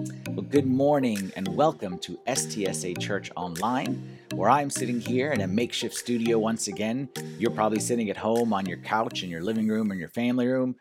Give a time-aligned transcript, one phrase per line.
[0.00, 5.46] Well, good morning and welcome to STSA Church Online, where I'm sitting here in a
[5.46, 7.10] makeshift studio once again.
[7.38, 10.46] You're probably sitting at home on your couch in your living room or your family
[10.46, 10.76] room.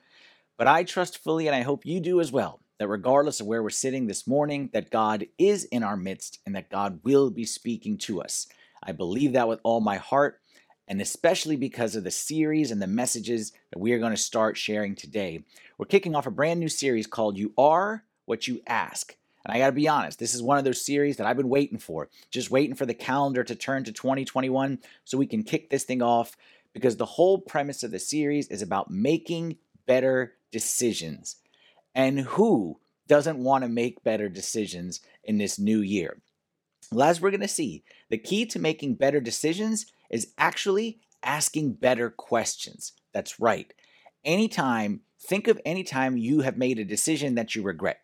[0.57, 3.61] But I trust fully, and I hope you do as well, that regardless of where
[3.61, 7.43] we're sitting this morning, that God is in our midst and that God will be
[7.43, 8.47] speaking to us.
[8.81, 10.39] I believe that with all my heart,
[10.87, 14.55] and especially because of the series and the messages that we are going to start
[14.55, 15.43] sharing today.
[15.77, 19.15] We're kicking off a brand new series called You Are What You Ask.
[19.43, 21.49] And I got to be honest, this is one of those series that I've been
[21.49, 25.71] waiting for, just waiting for the calendar to turn to 2021 so we can kick
[25.71, 26.37] this thing off
[26.71, 31.37] because the whole premise of the series is about making better decisions.
[31.95, 36.21] And who doesn't want to make better decisions in this new year?
[36.91, 41.73] Well, as we're going to see, the key to making better decisions is actually asking
[41.73, 42.93] better questions.
[43.11, 43.73] That's right.
[44.23, 48.01] Anytime, think of any time you have made a decision that you regret.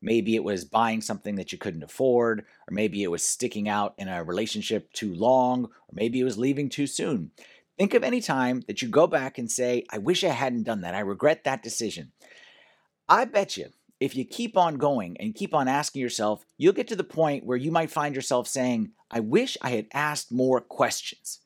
[0.00, 3.94] Maybe it was buying something that you couldn't afford, or maybe it was sticking out
[3.98, 7.30] in a relationship too long, or maybe it was leaving too soon.
[7.76, 10.80] Think of any time that you go back and say, I wish I hadn't done
[10.80, 10.94] that.
[10.94, 12.12] I regret that decision.
[13.08, 13.68] I bet you
[14.00, 17.44] if you keep on going and keep on asking yourself, you'll get to the point
[17.44, 21.40] where you might find yourself saying, I wish I had asked more questions,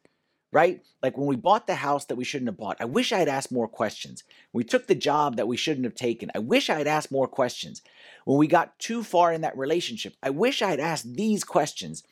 [0.52, 0.82] right?
[1.02, 3.28] Like when we bought the house that we shouldn't have bought, I wish I had
[3.28, 4.22] asked more questions.
[4.52, 7.26] we took the job that we shouldn't have taken, I wish I had asked more
[7.26, 7.82] questions.
[8.26, 12.04] When we got too far in that relationship, I wish I had asked these questions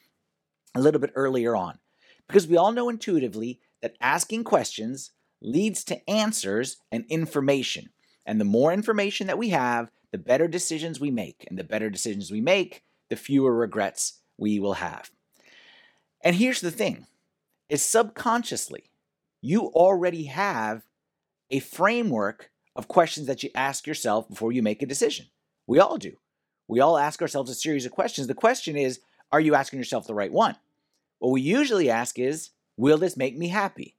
[0.74, 1.78] a little bit earlier on.
[2.27, 5.10] Because we all know intuitively that asking questions
[5.42, 7.91] leads to answers and information.
[8.25, 11.44] And the more information that we have, the better decisions we make.
[11.48, 15.10] And the better decisions we make, the fewer regrets we will have.
[16.22, 17.06] And here's the thing
[17.70, 18.90] is subconsciously,
[19.40, 20.82] you already have
[21.50, 25.26] a framework of questions that you ask yourself before you make a decision.
[25.66, 26.16] We all do.
[26.68, 28.26] We all ask ourselves a series of questions.
[28.26, 29.00] The question is,
[29.32, 30.56] are you asking yourself the right one?
[31.18, 33.96] What we usually ask is, will this make me happy?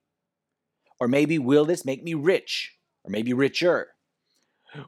[0.99, 2.77] Or maybe, will this make me rich?
[3.03, 3.89] Or maybe richer?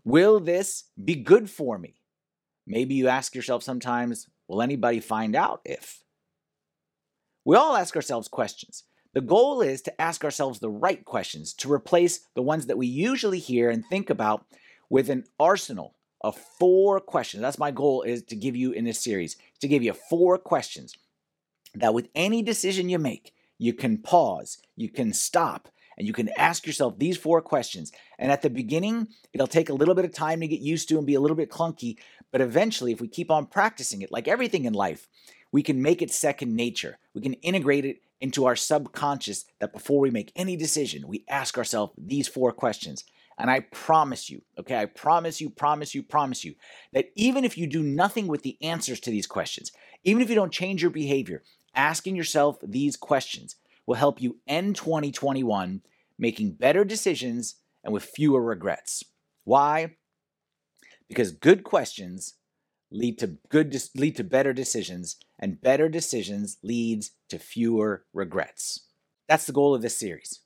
[0.04, 1.96] Will this be good for me?
[2.66, 6.03] Maybe you ask yourself sometimes, will anybody find out if?
[7.46, 8.84] We all ask ourselves questions.
[9.14, 12.88] The goal is to ask ourselves the right questions to replace the ones that we
[12.88, 14.46] usually hear and think about
[14.90, 17.42] with an arsenal of four questions.
[17.42, 20.96] That's my goal is to give you in this series, to give you four questions
[21.76, 25.68] that with any decision you make, you can pause, you can stop,
[25.98, 27.92] and you can ask yourself these four questions.
[28.18, 30.98] And at the beginning, it'll take a little bit of time to get used to
[30.98, 31.98] and be a little bit clunky.
[32.32, 35.08] But eventually, if we keep on practicing it, like everything in life,
[35.54, 36.98] we can make it second nature.
[37.14, 41.58] We can integrate it into our subconscious that before we make any decision, we ask
[41.58, 43.06] ourselves these four questions.
[43.38, 46.56] And I promise you, okay, I promise you, promise you, promise you
[46.92, 49.72] that even if you do nothing with the answers to these questions,
[50.04, 51.44] even if you don't change your behavior,
[51.76, 55.82] asking yourself these questions will help you end 2021
[56.18, 59.04] making better decisions and with fewer regrets.
[59.44, 59.98] Why?
[61.08, 62.36] Because good questions
[62.94, 68.88] lead to good lead to better decisions and better decisions leads to fewer regrets.
[69.28, 70.40] That's the goal of this series.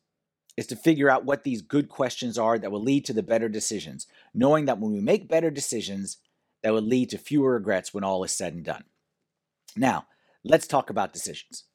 [0.55, 3.47] Is to figure out what these good questions are that will lead to the better
[3.47, 6.17] decisions, knowing that when we make better decisions,
[6.63, 8.85] that will lead to fewer regrets when all is said and done.
[9.75, 10.07] Now,
[10.43, 11.65] let's talk about decisions.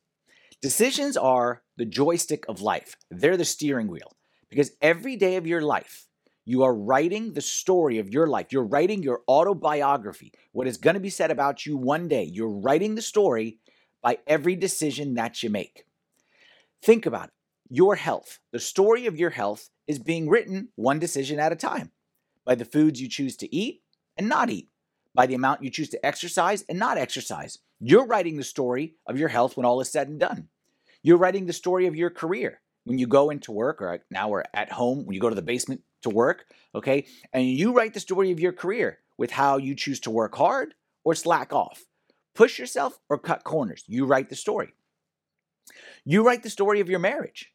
[0.61, 4.17] Decisions are the joystick of life, they're the steering wheel.
[4.51, 6.09] Because every day of your life,
[6.45, 8.49] you are writing the story of your life.
[8.51, 12.25] You're writing your autobiography, what is going to be said about you one day.
[12.25, 13.59] You're writing the story
[14.03, 15.85] by every decision that you make.
[16.83, 17.35] Think about it.
[17.69, 21.93] Your health, the story of your health is being written one decision at a time
[22.45, 23.83] by the foods you choose to eat
[24.17, 24.69] and not eat,
[25.15, 27.59] by the amount you choose to exercise and not exercise.
[27.81, 30.49] You're writing the story of your health when all is said and done.
[31.03, 34.45] You're writing the story of your career when you go into work, or now we're
[34.53, 37.07] at home, when you go to the basement to work, okay?
[37.33, 40.75] And you write the story of your career with how you choose to work hard
[41.05, 41.85] or slack off,
[42.35, 43.85] push yourself or cut corners.
[43.87, 44.75] You write the story.
[46.05, 47.53] You write the story of your marriage.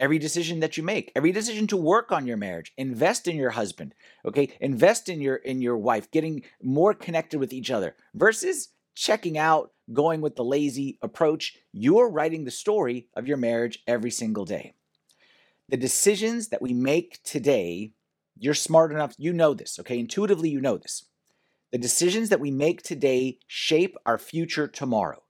[0.00, 3.50] Every decision that you make, every decision to work on your marriage, invest in your
[3.50, 3.94] husband,
[4.24, 4.52] okay?
[4.60, 9.72] Invest in your in your wife, getting more connected with each other versus checking out,
[9.92, 11.56] going with the lazy approach.
[11.72, 14.74] You're writing the story of your marriage every single day.
[15.72, 17.94] The decisions that we make today,
[18.38, 19.98] you're smart enough, you know this, okay?
[19.98, 21.06] Intuitively, you know this.
[21.72, 25.22] The decisions that we make today shape our future tomorrow.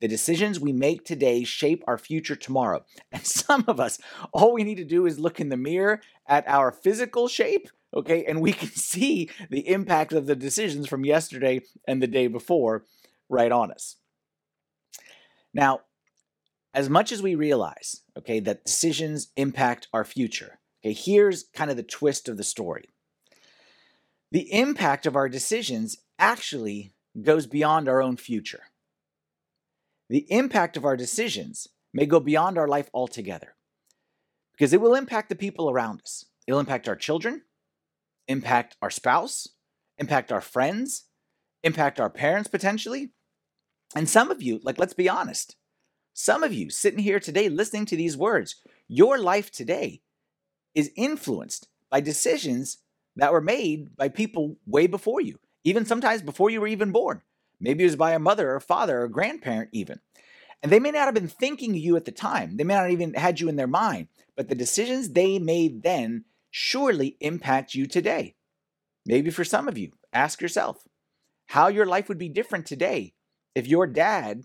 [0.00, 2.84] The decisions we make today shape our future tomorrow.
[3.12, 4.00] And some of us,
[4.32, 8.24] all we need to do is look in the mirror at our physical shape, okay?
[8.24, 12.86] And we can see the impact of the decisions from yesterday and the day before
[13.28, 13.94] right on us.
[15.54, 15.82] Now,
[16.76, 21.76] as much as we realize, okay, that decisions impact our future, okay, here's kind of
[21.78, 22.90] the twist of the story.
[24.30, 26.92] The impact of our decisions actually
[27.22, 28.64] goes beyond our own future.
[30.10, 33.56] The impact of our decisions may go beyond our life altogether
[34.52, 36.26] because it will impact the people around us.
[36.46, 37.42] It'll impact our children,
[38.28, 39.48] impact our spouse,
[39.96, 41.04] impact our friends,
[41.62, 43.12] impact our parents potentially.
[43.94, 45.56] And some of you, like, let's be honest,
[46.18, 48.56] some of you sitting here today listening to these words,
[48.88, 50.00] your life today
[50.74, 52.78] is influenced by decisions
[53.16, 57.20] that were made by people way before you, even sometimes before you were even born.
[57.60, 60.00] Maybe it was by a mother or father or grandparent, even.
[60.62, 62.56] And they may not have been thinking of you at the time.
[62.56, 66.24] They may not even had you in their mind, but the decisions they made then
[66.50, 68.36] surely impact you today.
[69.04, 70.82] Maybe for some of you, ask yourself
[71.48, 73.12] how your life would be different today
[73.54, 74.44] if your dad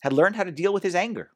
[0.00, 1.30] had learned how to deal with his anger.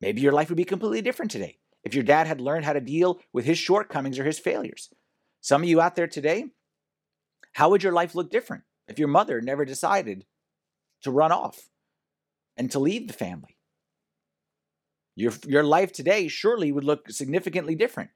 [0.00, 2.80] Maybe your life would be completely different today if your dad had learned how to
[2.80, 4.90] deal with his shortcomings or his failures.
[5.40, 6.46] Some of you out there today,
[7.52, 10.24] how would your life look different if your mother never decided
[11.02, 11.68] to run off
[12.56, 13.56] and to leave the family?
[15.14, 18.10] Your, your life today surely would look significantly different.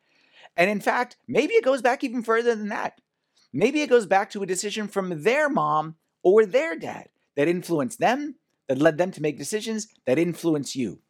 [0.57, 3.01] And in fact, maybe it goes back even further than that.
[3.53, 8.01] Maybe it goes back to a decision from their mom or their dad that influenced
[8.01, 8.37] them,
[8.69, 11.01] that led them to make decisions that influence you.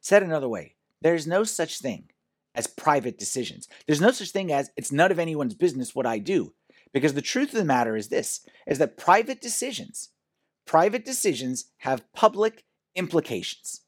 [0.00, 2.10] Said another way, there's no such thing
[2.54, 3.68] as private decisions.
[3.86, 6.54] There's no such thing as it's none of anyone's business what I do.
[6.92, 10.10] Because the truth of the matter is this is that private decisions,
[10.66, 12.64] private decisions have public
[12.94, 13.82] implications.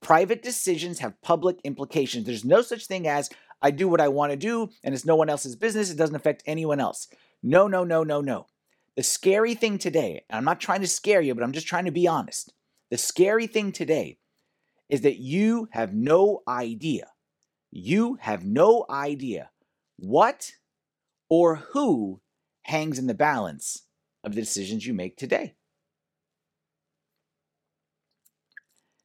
[0.00, 2.24] Private decisions have public implications.
[2.24, 3.28] There's no such thing as
[3.60, 5.90] I do what I want to do and it's no one else's business.
[5.90, 7.08] It doesn't affect anyone else.
[7.42, 8.46] No, no, no, no, no.
[8.98, 11.84] The scary thing today, and I'm not trying to scare you, but I'm just trying
[11.84, 12.52] to be honest.
[12.90, 14.18] The scary thing today
[14.88, 17.06] is that you have no idea.
[17.70, 19.50] You have no idea
[19.98, 20.50] what
[21.30, 22.20] or who
[22.62, 23.84] hangs in the balance
[24.24, 25.54] of the decisions you make today.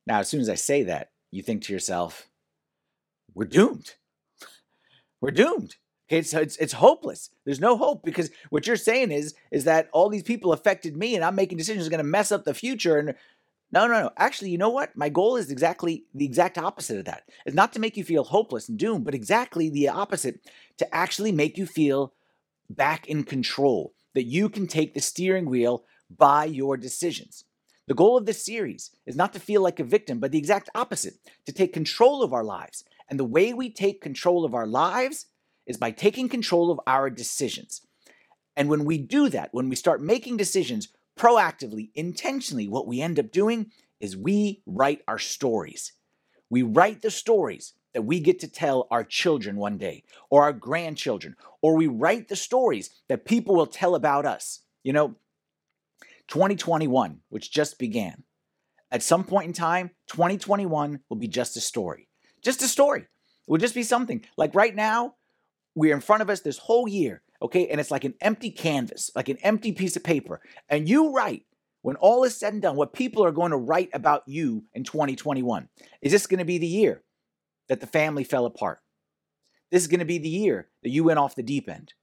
[0.07, 2.29] Now, as soon as I say that, you think to yourself,
[3.35, 3.93] we're doomed.
[5.21, 5.75] We're doomed.
[6.17, 7.29] It's it's hopeless.
[7.45, 11.15] There's no hope because what you're saying is is that all these people affected me
[11.15, 13.15] and I'm making decisions going to mess up the future and
[13.71, 14.11] no, no, no.
[14.17, 14.95] Actually, you know what?
[14.95, 17.23] My goal is exactly the exact opposite of that.
[17.43, 20.41] It's not to make you feel hopeless and doomed, but exactly the opposite
[20.77, 22.13] to actually make you feel
[22.69, 25.85] back in control, that you can take the steering wheel
[26.15, 27.45] by your decisions.
[27.87, 30.69] The goal of this series is not to feel like a victim, but the exact
[30.75, 31.15] opposite,
[31.47, 32.83] to take control of our lives.
[33.09, 35.25] And the way we take control of our lives
[35.65, 37.85] is by taking control of our decisions.
[38.55, 43.19] And when we do that, when we start making decisions proactively, intentionally, what we end
[43.19, 45.93] up doing is we write our stories.
[46.49, 50.53] We write the stories that we get to tell our children one day, or our
[50.53, 54.61] grandchildren, or we write the stories that people will tell about us.
[54.83, 55.15] You know,
[56.27, 58.23] 2021, which just began,
[58.91, 62.07] at some point in time, 2021 will be just a story.
[62.41, 63.01] Just a story.
[63.01, 63.07] It
[63.47, 64.25] will just be something.
[64.37, 65.15] Like right now,
[65.75, 67.67] we're in front of us this whole year, okay?
[67.67, 70.41] And it's like an empty canvas, like an empty piece of paper.
[70.69, 71.45] And you write,
[71.81, 74.83] when all is said and done, what people are going to write about you in
[74.83, 75.67] 2021.
[76.01, 77.03] Is this going to be the year
[77.67, 78.79] that the family fell apart?
[79.71, 81.93] This is going to be the year that you went off the deep end.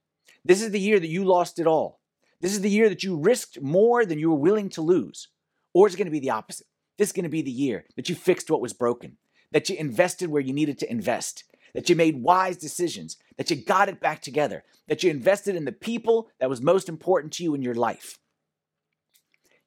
[0.43, 2.01] This is the year that you lost it all.
[2.41, 5.29] This is the year that you risked more than you were willing to lose.
[5.73, 6.67] Or it's going to be the opposite.
[6.97, 9.17] This is going to be the year that you fixed what was broken,
[9.51, 13.55] that you invested where you needed to invest, that you made wise decisions, that you
[13.55, 17.43] got it back together, that you invested in the people that was most important to
[17.43, 18.19] you in your life.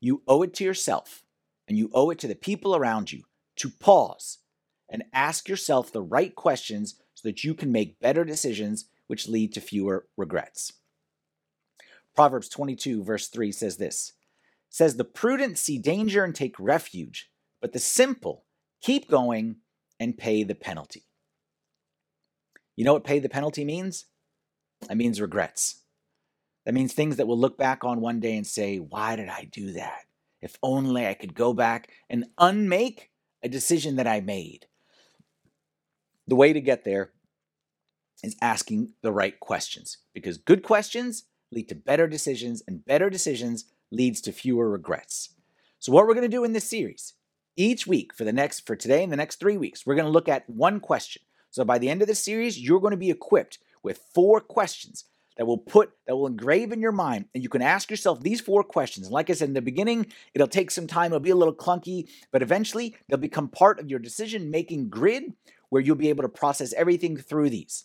[0.00, 1.23] You owe it to yourself
[1.66, 3.23] and you owe it to the people around you
[3.56, 4.38] to pause
[4.90, 9.52] and ask yourself the right questions so that you can make better decisions which lead
[9.54, 10.73] to fewer regrets.
[12.14, 14.12] Proverbs 22, verse 3 says this
[14.68, 17.30] says, The prudent see danger and take refuge,
[17.61, 18.44] but the simple
[18.80, 19.56] keep going
[20.00, 21.04] and pay the penalty.
[22.76, 24.07] You know what pay the penalty means?
[24.88, 25.83] That means regrets.
[26.64, 29.49] That means things that we'll look back on one day and say, Why did I
[29.50, 30.04] do that?
[30.40, 33.11] If only I could go back and unmake
[33.43, 34.66] a decision that I made.
[36.26, 37.12] The way to get there
[38.23, 43.66] is asking the right questions because good questions lead to better decisions and better decisions
[43.90, 45.31] leads to fewer regrets.
[45.78, 47.14] So what we're going to do in this series,
[47.57, 50.11] each week for the next for today and the next 3 weeks, we're going to
[50.11, 51.23] look at one question.
[51.54, 55.04] So by the end of the series, you're going to be equipped with four questions
[55.37, 58.40] that will put that will engrave in your mind and you can ask yourself these
[58.40, 59.08] four questions.
[59.08, 62.08] Like i said in the beginning it'll take some time it'll be a little clunky
[62.32, 65.32] but eventually they'll become part of your decision making grid
[65.68, 67.84] where you'll be able to process everything through these.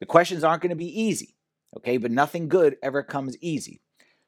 [0.00, 1.36] The questions aren't going to be easy
[1.76, 1.98] okay?
[1.98, 3.80] But nothing good ever comes easy.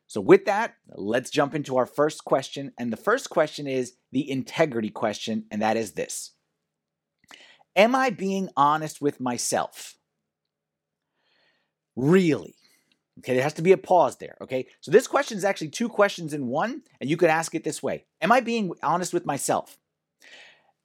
[0.06, 4.30] So with that let's jump into our first question and the first question is the
[4.30, 6.35] integrity question and that is this
[7.76, 9.97] am i being honest with myself
[11.97, 12.54] Really?
[13.21, 14.37] Okay, there has to be a pause there.
[14.42, 17.64] Okay, so this question is actually two questions in one, and you could ask it
[17.64, 19.78] this way Am I being honest with myself?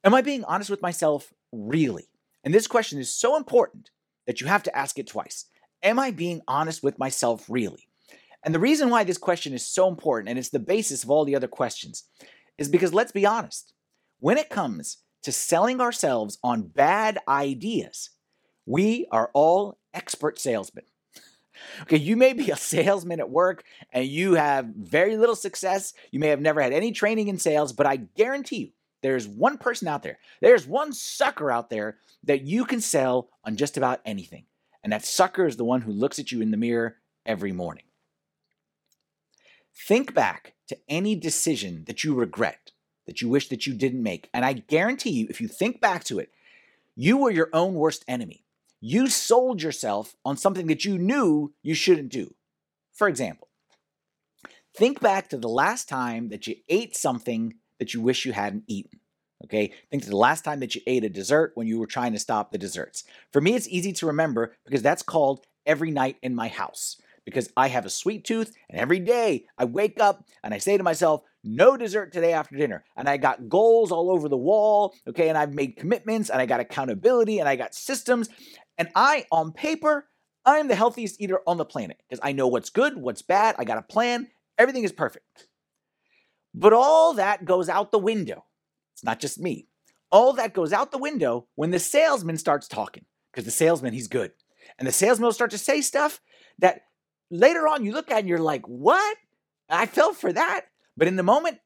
[0.02, 2.08] Am I being honest with myself really?
[2.42, 3.90] And this question is so important
[4.26, 5.44] that you have to ask it twice.
[5.82, 7.86] Am I being honest with myself really?
[8.42, 11.24] And the reason why this question is so important, and it's the basis of all
[11.24, 12.04] the other questions,
[12.58, 13.74] is because let's be honest.
[14.18, 18.10] When it comes to selling ourselves on bad ideas,
[18.66, 20.84] we are all expert salesmen.
[21.82, 25.94] Okay, you may be a salesman at work and you have very little success.
[26.10, 28.70] You may have never had any training in sales, but I guarantee you,
[29.02, 33.56] there's one person out there, there's one sucker out there that you can sell on
[33.56, 34.44] just about anything.
[34.82, 37.84] And that sucker is the one who looks at you in the mirror every morning.
[39.74, 42.71] Think back to any decision that you regret,
[43.12, 44.28] that you wish that you didn't make.
[44.32, 46.32] And I guarantee you, if you think back to it,
[46.96, 48.42] you were your own worst enemy
[48.84, 52.34] you sold yourself on something that you knew you shouldn't do.
[52.92, 53.48] For example,
[54.74, 58.64] think back to the last time that you ate something that you wish you hadn't
[58.66, 58.98] eaten.
[59.44, 62.12] Okay, think to the last time that you ate a dessert when you were trying
[62.12, 63.04] to stop the desserts.
[63.32, 67.00] For me, it's easy to remember because that's called every night in my house.
[67.24, 70.76] Because I have a sweet tooth, and every day I wake up and I say
[70.76, 72.84] to myself, no dessert today after dinner.
[72.96, 75.28] And I got goals all over the wall, okay?
[75.28, 78.28] And I've made commitments and I got accountability and I got systems.
[78.78, 80.06] And I, on paper,
[80.44, 83.64] I'm the healthiest eater on the planet because I know what's good, what's bad, I
[83.64, 85.48] got a plan, everything is perfect.
[86.54, 88.44] But all that goes out the window.
[88.94, 89.68] It's not just me.
[90.10, 94.08] All that goes out the window when the salesman starts talking because the salesman, he's
[94.08, 94.32] good.
[94.78, 96.20] And the salesman will start to say stuff
[96.58, 96.82] that
[97.30, 99.16] later on you look at and you're like, what?
[99.70, 100.66] I fell for that.
[100.96, 101.58] But in the moment,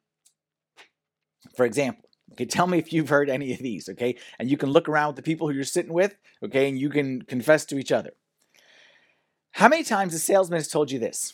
[1.57, 4.17] for example, Okay, tell me if you've heard any of these, okay?
[4.39, 6.91] And you can look around with the people who you're sitting with, okay, and you
[6.91, 8.11] can confess to each other.
[9.53, 11.33] How many times the salesman has told you this?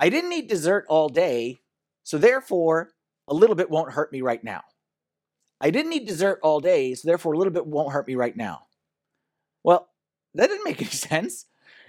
[0.00, 1.60] I didn't eat dessert all day,
[2.02, 2.90] so therefore
[3.28, 4.62] a little bit won't hurt me right now.
[5.60, 8.36] I didn't eat dessert all day, so therefore a little bit won't hurt me right
[8.36, 8.66] now.
[9.62, 9.88] Well,
[10.34, 11.46] that didn't make any sense.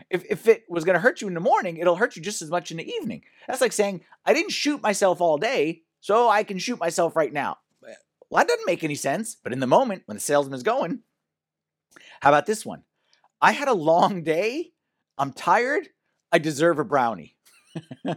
[0.09, 2.41] If, if it was going to hurt you in the morning, it'll hurt you just
[2.41, 3.23] as much in the evening.
[3.47, 7.33] That's like saying, I didn't shoot myself all day, so I can shoot myself right
[7.33, 7.57] now.
[7.85, 7.93] Eh,
[8.29, 9.35] well, that doesn't make any sense.
[9.35, 11.01] But in the moment, when the salesman is going,
[12.21, 12.83] how about this one?
[13.41, 14.71] I had a long day.
[15.17, 15.89] I'm tired.
[16.31, 17.35] I deserve a brownie.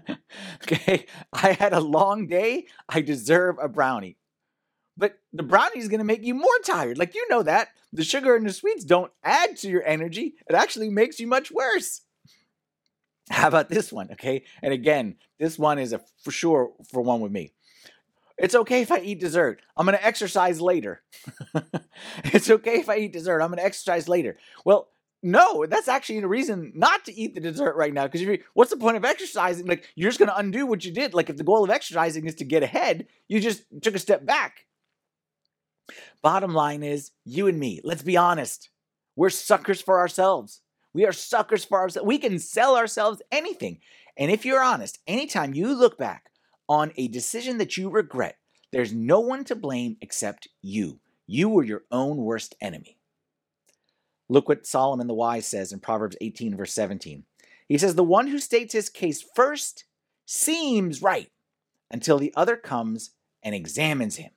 [0.62, 1.06] okay.
[1.32, 2.66] I had a long day.
[2.88, 4.16] I deserve a brownie.
[5.00, 6.98] But the brownie is going to make you more tired.
[6.98, 7.68] Like, you know that.
[7.90, 11.50] The sugar and the sweets don't add to your energy, it actually makes you much
[11.50, 12.02] worse.
[13.30, 14.10] How about this one?
[14.12, 14.44] Okay.
[14.62, 17.52] And again, this one is a for sure for one with me.
[18.36, 19.62] It's okay if I eat dessert.
[19.76, 21.02] I'm going to exercise later.
[22.24, 23.40] it's okay if I eat dessert.
[23.40, 24.36] I'm going to exercise later.
[24.64, 24.88] Well,
[25.22, 28.06] no, that's actually a reason not to eat the dessert right now.
[28.06, 29.66] Because what's the point of exercising?
[29.66, 31.14] Like you're just going to undo what you did.
[31.14, 34.24] Like if the goal of exercising is to get ahead, you just took a step
[34.24, 34.66] back.
[36.22, 37.80] Bottom line is, you and me.
[37.84, 38.70] Let's be honest.
[39.16, 40.60] We're suckers for ourselves.
[40.92, 42.06] We are suckers for ourselves.
[42.06, 43.78] We can sell ourselves anything.
[44.16, 46.30] And if you're honest, anytime you look back
[46.68, 48.36] on a decision that you regret,
[48.72, 51.00] there's no one to blame except you.
[51.26, 52.98] You were your own worst enemy.
[54.28, 57.24] Look what Solomon the Wise says in Proverbs 18, verse 17.
[57.68, 59.84] He says, The one who states his case first
[60.26, 61.30] seems right
[61.90, 63.10] until the other comes
[63.42, 64.30] and examines him.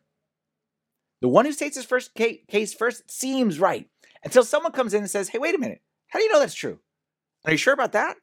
[1.24, 3.88] The one who states his first case first seems right
[4.26, 5.80] until someone comes in and says, Hey, wait a minute.
[6.10, 6.80] How do you know that's true?
[7.46, 8.18] Are you sure about that?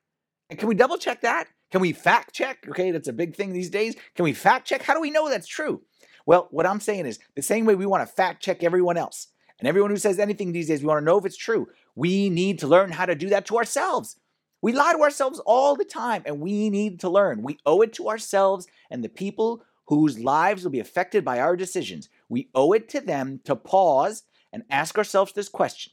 [0.51, 1.47] And can we double check that?
[1.73, 2.59] Can we fact check?
[2.69, 3.97] Okay, that's a big thing these days.
[4.15, 4.83] Can we fact check?
[4.83, 5.81] How do we know that's true?
[6.27, 9.29] Well, what I'm saying is the same way we want to fact check everyone else
[9.59, 11.69] and everyone who says anything these days, we want to know if it's true.
[11.95, 14.17] We need to learn how to do that to ourselves.
[14.61, 17.41] We lie to ourselves all the time and we need to learn.
[17.41, 21.57] We owe it to ourselves and the people whose lives will be affected by our
[21.57, 22.11] decisions.
[22.31, 25.93] We owe it to them to pause and ask ourselves this question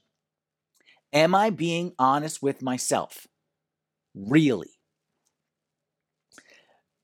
[1.12, 3.28] Am I being honest with myself?
[4.16, 4.72] Really?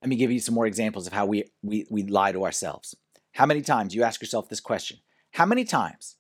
[0.02, 2.96] Let me give you some more examples of how we, we, we lie to ourselves.
[3.34, 4.98] How many times, you ask yourself this question,
[5.32, 6.18] how many times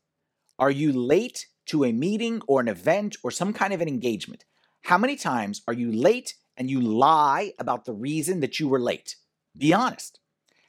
[0.57, 4.45] are you late to a meeting or an event or some kind of an engagement,
[4.83, 8.79] how many times are you late and you lie about the reason that you were
[8.79, 9.15] late?
[9.57, 10.19] Be honest.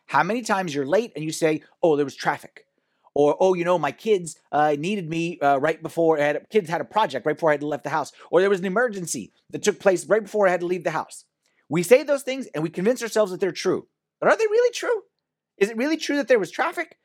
[0.07, 2.67] How many times you're late and you say, "Oh, there was traffic,"
[3.15, 6.69] or "Oh, you know, my kids uh, needed me uh, right before I had kids
[6.69, 9.33] had a project right before I had left the house," or there was an emergency
[9.51, 11.25] that took place right before I had to leave the house.
[11.69, 13.89] We say those things and we convince ourselves that they're true,
[14.21, 15.03] but are they really true?
[15.57, 16.99] Is it really true that there was traffic?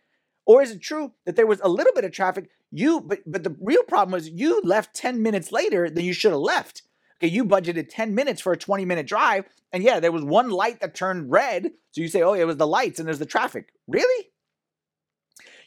[0.46, 2.50] Or is it true that there was a little bit of traffic?
[2.72, 6.32] You but but the real problem was you left 10 minutes later than you should
[6.32, 6.84] have left.
[7.20, 10.50] Okay, you budgeted 10 minutes for a 20 minute drive, and yeah, there was one
[10.50, 11.72] light that turned red.
[11.92, 13.74] So you say, oh, it was the lights and there's the traffic.
[13.88, 14.30] Really?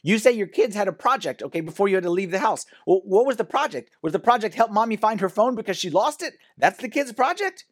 [0.01, 2.65] You say your kids had a project, okay, before you had to leave the house.
[2.85, 3.91] Well, what was the project?
[4.01, 6.33] Was the project help mommy find her phone because she lost it?
[6.57, 7.65] That's the kid's project?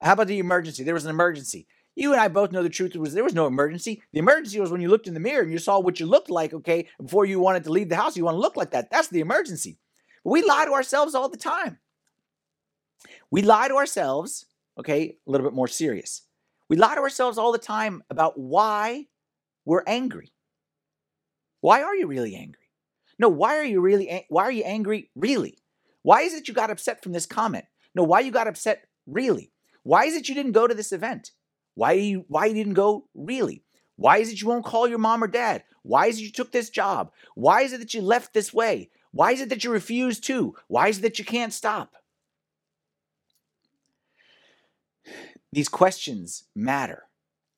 [0.00, 0.84] How about the emergency?
[0.84, 1.66] There was an emergency.
[1.96, 4.02] You and I both know the truth was there was no emergency.
[4.12, 6.30] The emergency was when you looked in the mirror and you saw what you looked
[6.30, 8.90] like, okay, before you wanted to leave the house, you want to look like that.
[8.90, 9.78] That's the emergency.
[10.24, 11.78] We lie to ourselves all the time.
[13.30, 14.46] We lie to ourselves,
[14.78, 16.22] okay, a little bit more serious.
[16.68, 19.06] We lie to ourselves all the time about why
[19.64, 20.32] we're angry.
[21.60, 22.70] Why are you really angry?
[23.18, 25.58] No, why are you really why are you angry really?
[26.02, 27.66] Why is it you got upset from this comment?
[27.94, 29.52] No, why you got upset really?
[29.84, 31.30] Why is it you didn't go to this event?
[31.74, 33.62] Why you why you didn't go really?
[33.96, 35.64] Why is it you won't call your mom or dad?
[35.82, 37.12] Why is it you took this job?
[37.34, 38.90] Why is it that you left this way?
[39.12, 40.54] Why is it that you refuse to?
[40.68, 41.94] Why is it that you can't stop?
[45.52, 47.04] These questions matter.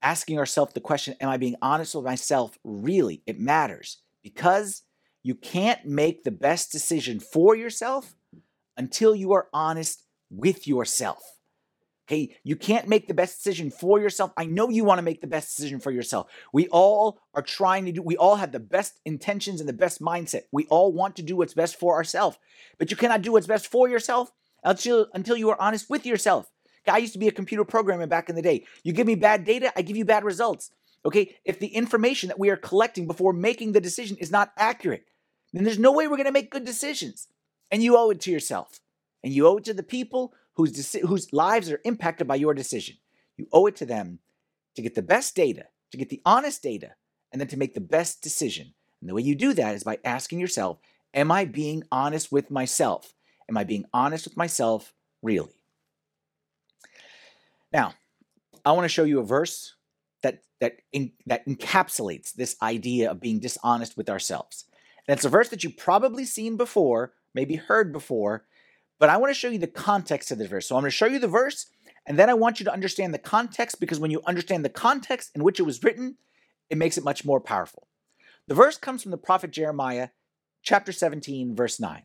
[0.03, 2.59] Asking ourselves the question, Am I being honest with myself?
[2.65, 4.83] Really, it matters because
[5.23, 8.15] you can't make the best decision for yourself
[8.77, 11.23] until you are honest with yourself.
[12.07, 14.31] Okay, you can't make the best decision for yourself.
[14.37, 16.27] I know you want to make the best decision for yourself.
[16.53, 20.03] We all are trying to do, we all have the best intentions and the best
[20.03, 20.43] mindset.
[20.53, 22.37] We all want to do what's best for ourselves.
[22.77, 24.31] But you cannot do what's best for yourself
[24.63, 26.51] until, until you are honest with yourself.
[26.89, 28.67] I used to be a computer programmer back in the day.
[28.83, 30.71] You give me bad data, I give you bad results.
[31.07, 35.05] Okay, if the information that we are collecting before making the decision is not accurate,
[35.53, 37.29] then there's no way we're going to make good decisions.
[37.71, 38.81] And you owe it to yourself.
[39.23, 42.55] And you owe it to the people whose, deci- whose lives are impacted by your
[42.55, 42.97] decision.
[43.37, 44.21] You owe it to them
[44.77, 46.95] to get the best data, to get the honest data,
[47.33, 48.75] and then to make the best decision.
[49.01, 50.79] And the way you do that is by asking yourself,
[51.13, 53.15] Am I being honest with myself?
[53.49, 54.93] Am I being honest with myself
[55.23, 55.55] really?
[57.75, 57.95] Now,
[58.65, 59.75] I want to show you a verse
[60.23, 64.65] that that in, that encapsulates this idea of being dishonest with ourselves.
[65.07, 68.47] And it's a verse that you've probably seen before, maybe heard before,
[69.01, 70.69] but I want to show you the context of the verse.
[70.69, 71.67] So I'm going to show you the verse,
[72.07, 75.33] and then I want you to understand the context because when you understand the context
[75.35, 76.17] in which it was written,
[76.71, 77.89] it makes it much more powerful.
[78.47, 80.11] The verse comes from the prophet Jeremiah,
[80.63, 82.05] chapter 17, verse 9.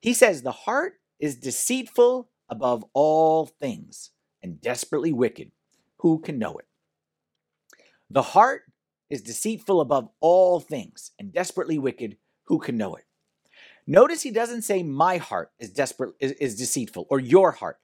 [0.00, 4.10] He says, The heart is deceitful above all things
[4.46, 5.50] and desperately wicked.
[5.98, 6.66] Who can know it?
[8.08, 8.62] The heart
[9.10, 12.16] is deceitful above all things and desperately wicked.
[12.44, 13.04] Who can know it?
[13.88, 17.78] Notice he doesn't say my heart is desperate is, is deceitful or your heart.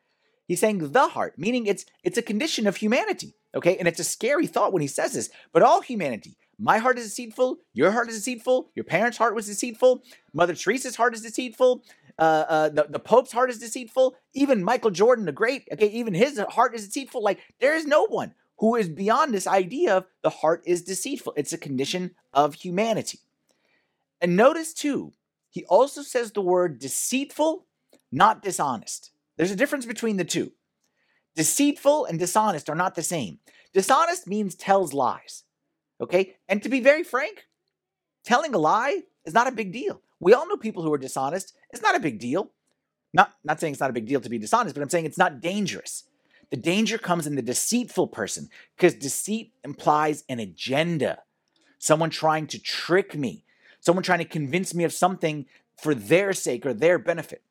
[0.46, 3.34] He's saying the heart, meaning it's it's a condition of humanity.
[3.54, 6.36] Okay, and it's a scary thought when he says this, but all humanity.
[6.58, 7.58] My heart is deceitful.
[7.74, 8.70] Your heart is deceitful.
[8.76, 10.04] Your parents' heart was deceitful.
[10.32, 11.82] Mother Teresa's heart is deceitful.
[12.18, 14.14] Uh, uh, the, the Pope's heart is deceitful.
[14.34, 17.22] Even Michael Jordan, the great, okay, even his heart is deceitful.
[17.22, 21.34] Like there is no one who is beyond this idea of the heart is deceitful.
[21.36, 23.18] It's a condition of humanity.
[24.20, 25.12] And notice too,
[25.50, 27.66] he also says the word deceitful,
[28.10, 29.10] not dishonest.
[29.36, 30.52] There's a difference between the two.
[31.34, 33.38] Deceitful and dishonest are not the same.
[33.72, 35.44] Dishonest means tells lies.
[36.00, 36.36] Okay?
[36.48, 37.46] And to be very frank,
[38.24, 40.02] telling a lie is not a big deal.
[40.20, 41.54] We all know people who are dishonest.
[41.72, 42.50] It's not a big deal.
[43.14, 45.18] Not, not saying it's not a big deal to be dishonest, but I'm saying it's
[45.18, 46.04] not dangerous.
[46.50, 51.22] The danger comes in the deceitful person because deceit implies an agenda.
[51.78, 53.44] Someone trying to trick me,
[53.80, 57.42] someone trying to convince me of something for their sake or their benefit.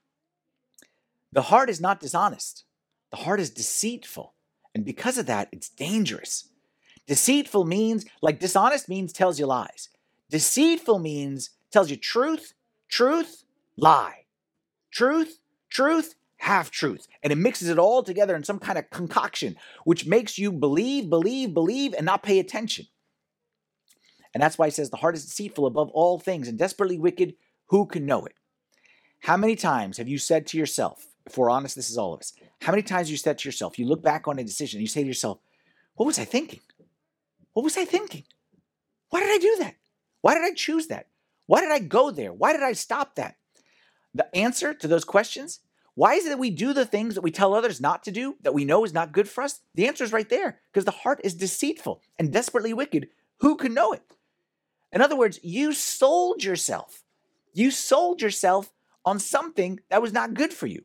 [1.31, 2.65] The heart is not dishonest,
[3.09, 4.33] the heart is deceitful.
[4.73, 6.47] And because of that, it's dangerous.
[7.07, 9.89] Deceitful means, like dishonest means tells you lies.
[10.29, 12.53] Deceitful means tells you truth,
[12.87, 13.43] truth,
[13.81, 14.25] lie.
[14.91, 15.39] Truth,
[15.69, 17.07] truth, half truth.
[17.23, 21.09] And it mixes it all together in some kind of concoction, which makes you believe,
[21.09, 22.87] believe, believe, and not pay attention.
[24.33, 27.35] And that's why he says the heart is deceitful above all things and desperately wicked.
[27.67, 28.33] Who can know it?
[29.19, 32.21] How many times have you said to yourself, if we're honest, this is all of
[32.21, 34.81] us, how many times you said to yourself, you look back on a decision and
[34.81, 35.39] you say to yourself,
[35.95, 36.61] what was I thinking?
[37.53, 38.23] What was I thinking?
[39.09, 39.75] Why did I do that?
[40.21, 41.07] Why did I choose that?
[41.45, 42.33] Why did I go there?
[42.33, 43.35] Why did I stop that?
[44.13, 45.59] The answer to those questions
[45.95, 48.35] why is it that we do the things that we tell others not to do
[48.41, 49.59] that we know is not good for us?
[49.75, 53.09] The answer is right there because the heart is deceitful and desperately wicked.
[53.39, 54.01] Who can know it?
[54.93, 57.03] In other words, you sold yourself.
[57.53, 58.71] You sold yourself
[59.03, 60.83] on something that was not good for you.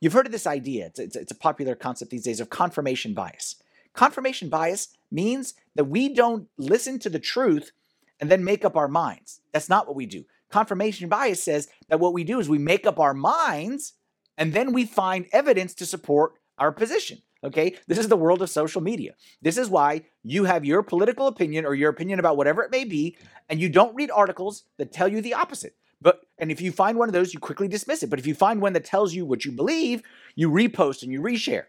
[0.00, 3.14] You've heard of this idea, it's, it's, it's, a popular concept these days of confirmation
[3.14, 3.56] bias.
[3.94, 7.72] Confirmation bias means that we don't listen to the truth
[8.20, 9.40] and then make up our minds.
[9.52, 10.24] That's not what we do.
[10.50, 13.94] Confirmation bias says that what we do is we make up our minds
[14.38, 17.22] and then we find evidence to support our position.
[17.44, 19.14] Okay, this is the world of social media.
[19.42, 22.84] This is why you have your political opinion or your opinion about whatever it may
[22.84, 23.16] be,
[23.48, 25.76] and you don't read articles that tell you the opposite.
[26.00, 28.10] But and if you find one of those, you quickly dismiss it.
[28.10, 30.02] But if you find one that tells you what you believe,
[30.34, 31.64] you repost and you reshare.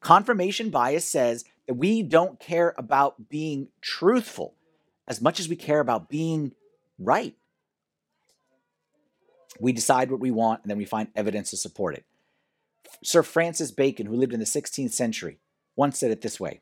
[0.00, 4.54] Confirmation bias says that we don't care about being truthful
[5.06, 6.52] as much as we care about being
[6.98, 7.34] right.
[9.60, 12.04] We decide what we want and then we find evidence to support it.
[13.02, 15.38] Sir Francis Bacon, who lived in the 16th century,
[15.76, 16.60] once said it this way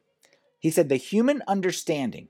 [0.58, 2.28] He said, The human understanding,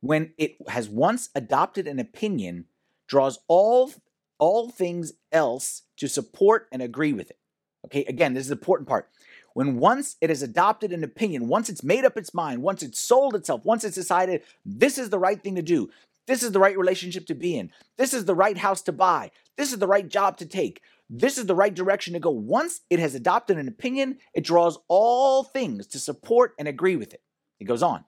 [0.00, 2.66] when it has once adopted an opinion,
[3.06, 3.92] draws all,
[4.38, 7.38] all things else to support and agree with it.
[7.86, 9.08] Okay, again, this is the important part.
[9.54, 12.98] When once it has adopted an opinion, once it's made up its mind, once it's
[12.98, 15.90] sold itself, once it's decided this is the right thing to do,
[16.26, 19.30] this is the right relationship to be in, this is the right house to buy,
[19.56, 20.80] this is the right job to take,
[21.10, 22.30] this is the right direction to go.
[22.30, 27.12] Once it has adopted an opinion, it draws all things to support and agree with
[27.12, 27.22] it.
[27.60, 28.04] It goes on.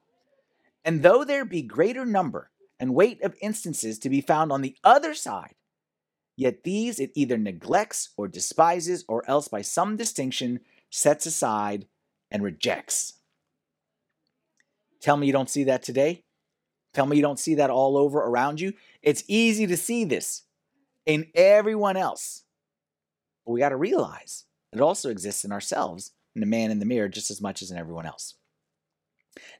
[0.84, 2.50] And though there be greater number
[2.80, 5.54] and weight of instances to be found on the other side,
[6.36, 11.86] yet these it either neglects or despises, or else by some distinction sets aside
[12.30, 13.14] and rejects.
[15.00, 16.23] Tell me you don't see that today?
[16.94, 18.72] Tell me you don't see that all over around you?
[19.02, 20.42] It's easy to see this
[21.04, 22.44] in everyone else.
[23.44, 26.86] But we got to realize it also exists in ourselves, in the man in the
[26.86, 28.36] mirror, just as much as in everyone else.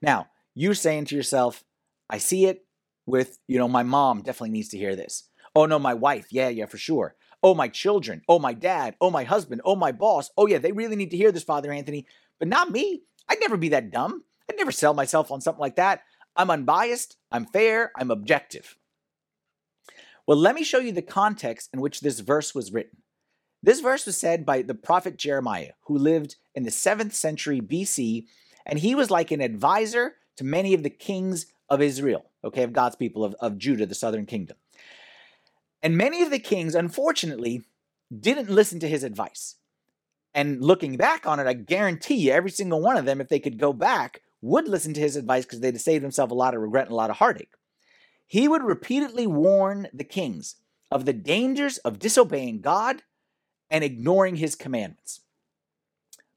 [0.01, 1.65] Now, you're saying to yourself,
[2.09, 2.65] I see it
[3.07, 5.29] with, you know, my mom definitely needs to hear this.
[5.55, 6.27] Oh, no, my wife.
[6.31, 7.17] Yeah, yeah, for sure.
[7.43, 8.23] Oh, my children.
[8.29, 8.97] Oh, my dad.
[9.01, 9.61] Oh, my husband.
[9.65, 10.31] Oh, my boss.
[10.37, 12.07] Oh, yeah, they really need to hear this, Father Anthony.
[12.39, 13.03] But not me.
[13.29, 14.25] I'd never be that dumb.
[14.49, 16.03] I'd never sell myself on something like that.
[16.37, 17.17] I'm unbiased.
[17.31, 17.93] I'm fair.
[17.97, 18.77] I'm objective.
[20.27, 23.03] Well, let me show you the context in which this verse was written.
[23.63, 28.27] This verse was said by the prophet Jeremiah, who lived in the 7th century BC,
[28.67, 32.73] and he was like an advisor to many of the kings of Israel, okay, of
[32.73, 34.57] God's people, of, of Judah, the southern kingdom.
[35.83, 37.63] And many of the kings, unfortunately,
[38.15, 39.57] didn't listen to his advice.
[40.35, 43.39] And looking back on it, I guarantee you, every single one of them, if they
[43.39, 46.61] could go back, would listen to his advice because they'd saved himself a lot of
[46.61, 47.55] regret and a lot of heartache.
[48.27, 50.57] He would repeatedly warn the kings
[50.91, 53.03] of the dangers of disobeying God
[53.71, 55.21] and ignoring his commandments.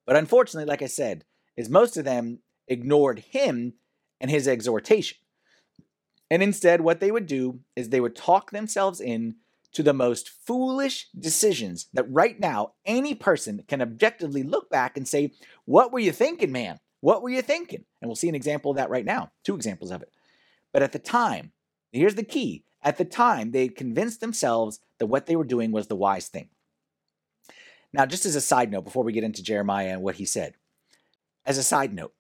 [0.05, 1.25] But unfortunately, like I said,
[1.57, 3.73] is most of them ignored him
[4.21, 5.17] and his exhortation.
[6.31, 9.35] And instead, what they would do is they would talk themselves in
[9.73, 15.07] to the most foolish decisions that right now any person can objectively look back and
[15.07, 15.33] say,
[15.65, 16.79] What were you thinking, man?
[17.07, 17.85] What were you thinking?
[18.01, 20.11] And we'll see an example of that right now, two examples of it.
[20.73, 21.53] But at the time,
[21.93, 25.87] here's the key at the time, they convinced themselves that what they were doing was
[25.87, 26.49] the wise thing.
[27.93, 30.55] Now, just as a side note, before we get into Jeremiah and what he said,
[31.45, 32.13] as a side note,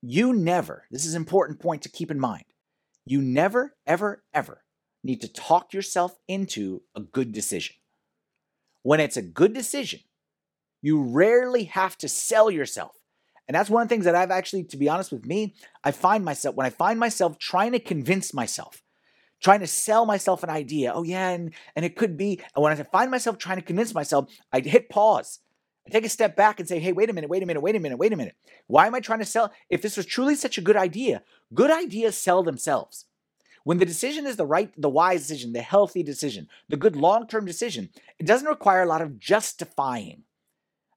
[0.00, 2.46] you never, this is an important point to keep in mind,
[3.06, 4.64] you never, ever, ever
[5.04, 7.76] need to talk yourself into a good decision.
[8.82, 10.00] When it's a good decision,
[10.80, 12.96] you rarely have to sell yourself.
[13.48, 15.90] And that's one of the things that I've actually, to be honest with me, I
[15.90, 18.82] find myself, when I find myself trying to convince myself,
[19.40, 20.92] trying to sell myself an idea.
[20.94, 22.40] Oh, yeah, and, and it could be.
[22.54, 25.40] And when I find myself trying to convince myself, I hit pause.
[25.86, 27.74] I take a step back and say, hey, wait a minute, wait a minute, wait
[27.74, 28.36] a minute, wait a minute.
[28.68, 29.52] Why am I trying to sell?
[29.68, 33.06] If this was truly such a good idea, good ideas sell themselves.
[33.64, 37.26] When the decision is the right, the wise decision, the healthy decision, the good long
[37.26, 40.22] term decision, it doesn't require a lot of justifying.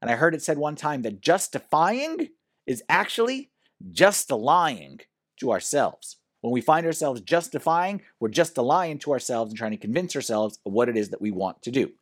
[0.06, 2.30] And I heard it said one time that justifying
[2.68, 3.50] is actually
[3.92, 5.00] just a lying
[5.40, 6.18] to ourselves.
[6.42, 10.16] When we find ourselves justifying, we're just a lying to ourselves and trying to convince
[10.16, 11.94] ourselves of what it is that we want to do.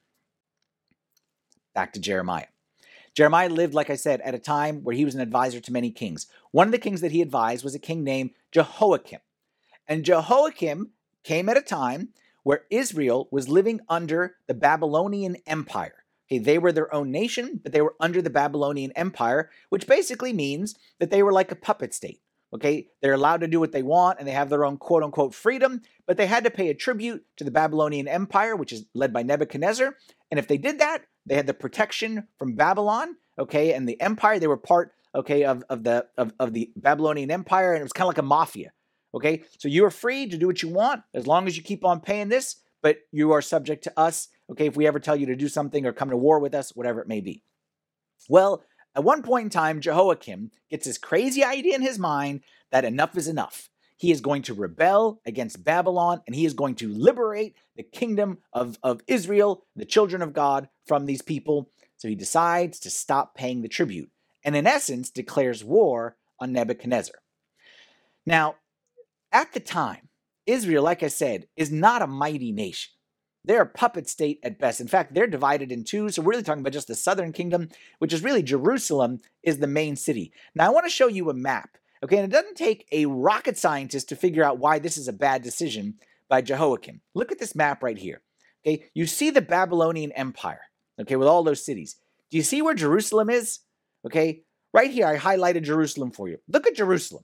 [1.73, 2.47] Back to Jeremiah.
[3.15, 5.89] Jeremiah lived, like I said, at a time where he was an advisor to many
[5.89, 6.27] kings.
[6.51, 9.21] One of the kings that he advised was a king named Jehoiakim.
[9.87, 10.89] And Jehoiakim
[11.23, 12.09] came at a time
[12.43, 16.02] where Israel was living under the Babylonian Empire.
[16.33, 20.33] Okay, they were their own nation, but they were under the Babylonian Empire, which basically
[20.33, 22.21] means that they were like a puppet state.
[22.53, 25.33] Okay, they're allowed to do what they want and they have their own quote unquote
[25.33, 29.11] freedom, but they had to pay a tribute to the Babylonian Empire, which is led
[29.11, 29.95] by Nebuchadnezzar,
[30.29, 34.39] And if they did that, they had the protection from Babylon, okay, and the empire.
[34.39, 37.93] They were part, okay, of, of the of, of the Babylonian Empire, and it was
[37.93, 38.71] kind of like a mafia.
[39.15, 41.85] Okay, so you are free to do what you want as long as you keep
[41.85, 44.29] on paying this, but you are subject to us.
[44.51, 46.75] Okay, if we ever tell you to do something or come to war with us,
[46.75, 47.43] whatever it may be.
[48.29, 48.63] Well,
[48.95, 53.17] at one point in time, Jehoiakim gets this crazy idea in his mind that enough
[53.17, 53.69] is enough.
[53.97, 58.39] He is going to rebel against Babylon and he is going to liberate the kingdom
[58.51, 61.69] of, of Israel, the children of God, from these people.
[61.97, 64.09] So he decides to stop paying the tribute
[64.43, 67.15] and, in essence, declares war on Nebuchadnezzar.
[68.25, 68.55] Now,
[69.31, 70.09] at the time,
[70.45, 72.91] Israel, like I said, is not a mighty nation.
[73.45, 74.79] They're a puppet state at best.
[74.79, 76.09] In fact, they're divided in two.
[76.09, 79.67] So we're really talking about just the southern kingdom, which is really Jerusalem is the
[79.67, 80.31] main city.
[80.55, 83.57] Now, I want to show you a map Okay, and it doesn't take a rocket
[83.57, 85.95] scientist to figure out why this is a bad decision
[86.27, 86.99] by Jehoiakim.
[87.13, 88.21] Look at this map right here.
[88.65, 90.63] Okay, you see the Babylonian Empire,
[90.99, 91.95] okay, with all those cities.
[92.29, 93.59] Do you see where Jerusalem is?
[94.05, 94.41] Okay,
[94.73, 96.39] right here, I highlighted Jerusalem for you.
[96.49, 97.23] Look at Jerusalem.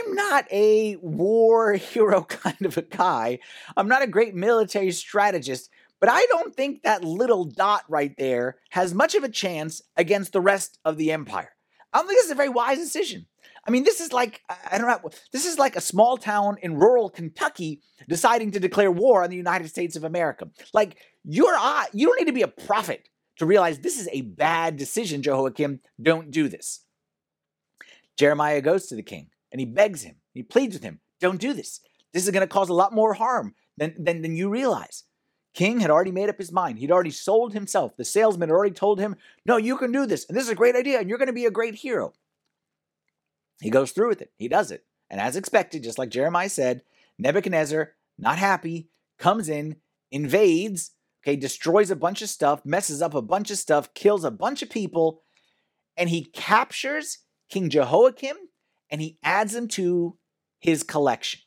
[0.00, 3.38] I'm not a war hero kind of a guy.
[3.76, 8.56] I'm not a great military strategist, but I don't think that little dot right there
[8.70, 11.50] has much of a chance against the rest of the empire.
[11.92, 13.26] I don't think this is a very wise decision.
[13.66, 15.10] I mean, this is like I don't know.
[15.32, 19.36] This is like a small town in rural Kentucky deciding to declare war on the
[19.36, 20.48] United States of America.
[20.72, 21.56] Like you're,
[21.92, 25.80] you don't need to be a prophet to realize this is a bad decision, Jehoiakim.
[26.00, 26.84] Don't do this.
[28.16, 30.16] Jeremiah goes to the king and he begs him.
[30.34, 31.00] He pleads with him.
[31.20, 31.80] Don't do this.
[32.12, 35.04] This is going to cause a lot more harm than, than, than you realize.
[35.52, 36.78] King had already made up his mind.
[36.78, 37.96] He'd already sold himself.
[37.96, 40.24] The salesman had already told him, No, you can do this.
[40.28, 41.00] And this is a great idea.
[41.00, 42.12] And you're going to be a great hero.
[43.60, 44.32] He goes through with it.
[44.38, 44.84] He does it.
[45.10, 46.82] And as expected, just like Jeremiah said,
[47.18, 49.76] Nebuchadnezzar, not happy, comes in,
[50.10, 54.30] invades, okay, destroys a bunch of stuff, messes up a bunch of stuff, kills a
[54.30, 55.22] bunch of people,
[55.96, 57.18] and he captures
[57.50, 58.36] King Jehoiakim
[58.90, 60.16] and he adds them to
[60.58, 61.40] his collection.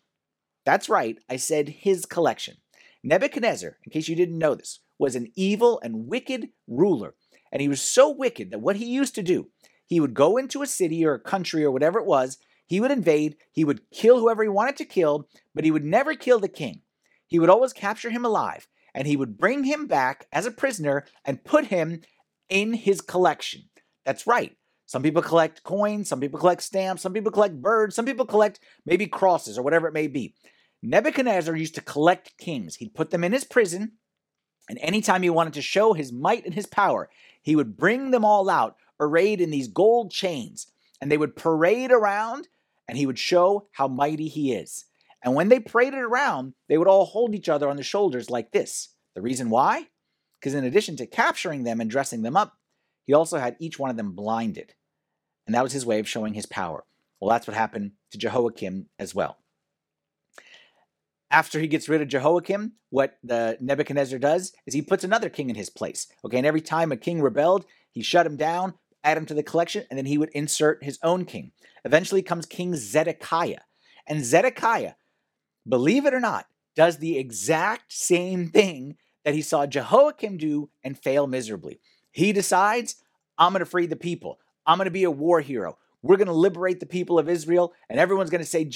[0.66, 2.58] That's right, I said his collection.
[3.04, 7.16] Nebuchadnezzar, in case you didn't know this, was an evil and wicked ruler.
[7.52, 9.50] And he was so wicked that what he used to do,
[9.86, 12.92] he would go into a city or a country or whatever it was, he would
[12.92, 16.48] invade, he would kill whoever he wanted to kill, but he would never kill the
[16.48, 16.82] king.
[17.28, 21.06] He would always capture him alive, and he would bring him back as a prisoner
[21.26, 22.02] and put him
[22.50, 23.64] in his collection.
[24.06, 24.56] That's right.
[24.86, 28.60] Some people collect coins, some people collect stamps, some people collect birds, some people collect
[28.86, 30.36] maybe crosses or whatever it may be.
[30.82, 32.76] Nebuchadnezzar used to collect kings.
[32.76, 33.93] He'd put them in his prison,
[34.69, 37.10] and anytime he wanted to show his might and his power,
[37.41, 40.67] he would bring them all out, arrayed in these gold chains,
[41.02, 42.48] and they would parade around,
[42.88, 44.86] and he would show how mighty he is.
[45.24, 48.52] And when they paraded around, they would all hold each other on the shoulders like
[48.52, 48.89] this.
[49.15, 49.88] The reason why?
[50.39, 52.58] Because in addition to capturing them and dressing them up,
[53.06, 54.74] he also had each one of them blinded.
[55.46, 56.86] And that was his way of showing his power.
[57.20, 59.38] Well, that's what happened to Jehoiakim as well
[61.34, 65.50] after he gets rid of Jehoiakim, what the Nebuchadnezzar does is he puts another king
[65.50, 66.08] in his place.
[66.24, 69.42] Okay, and every time a king rebelled, he shut him down, add him to the
[69.42, 71.52] collection, and then he would insert his own king.
[71.84, 73.62] Eventually comes King Zedekiah.
[74.06, 74.94] And Zedekiah,
[75.68, 80.98] believe it or not, does the exact same thing that he saw Jehoiakim do and
[80.98, 81.80] fail miserably.
[82.13, 82.95] He decides,
[83.38, 84.39] I'm going to free the people.
[84.65, 85.78] I'm going to be a war hero.
[86.02, 88.69] We're going to liberate the people of Israel, and everyone's going to say,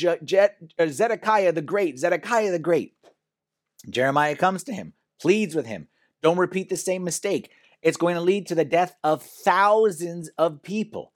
[0.80, 2.96] uh, Zedekiah the Great, Zedekiah the Great.
[3.90, 5.88] Jeremiah comes to him, pleads with him,
[6.22, 7.52] don't repeat the same mistake.
[7.82, 11.14] It's going to lead to the death of thousands of people.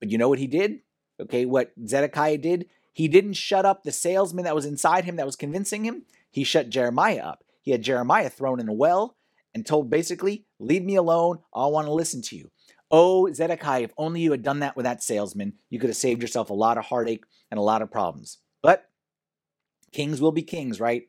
[0.00, 0.80] But you know what he did?
[1.20, 2.66] Okay, what Zedekiah did?
[2.92, 6.04] He didn't shut up the salesman that was inside him that was convincing him.
[6.30, 7.44] He shut Jeremiah up.
[7.60, 9.16] He had Jeremiah thrown in a well
[9.54, 11.38] and told basically, Leave me alone.
[11.54, 12.50] I want to listen to you.
[12.90, 16.20] Oh, Zedekiah, if only you had done that with that salesman, you could have saved
[16.20, 18.38] yourself a lot of heartache and a lot of problems.
[18.62, 18.90] But
[19.92, 21.04] kings will be kings, right?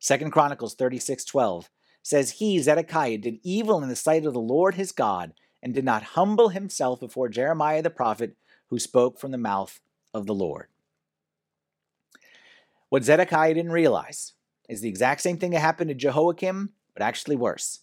[0.00, 1.70] Second Chronicles 36 12
[2.02, 5.84] says, He, Zedekiah, did evil in the sight of the Lord his God, and did
[5.84, 8.36] not humble himself before Jeremiah the prophet,
[8.68, 9.80] who spoke from the mouth
[10.14, 10.68] of the Lord.
[12.88, 14.32] What Zedekiah didn't realize
[14.68, 17.80] is the exact same thing that happened to Jehoiakim, but actually worse.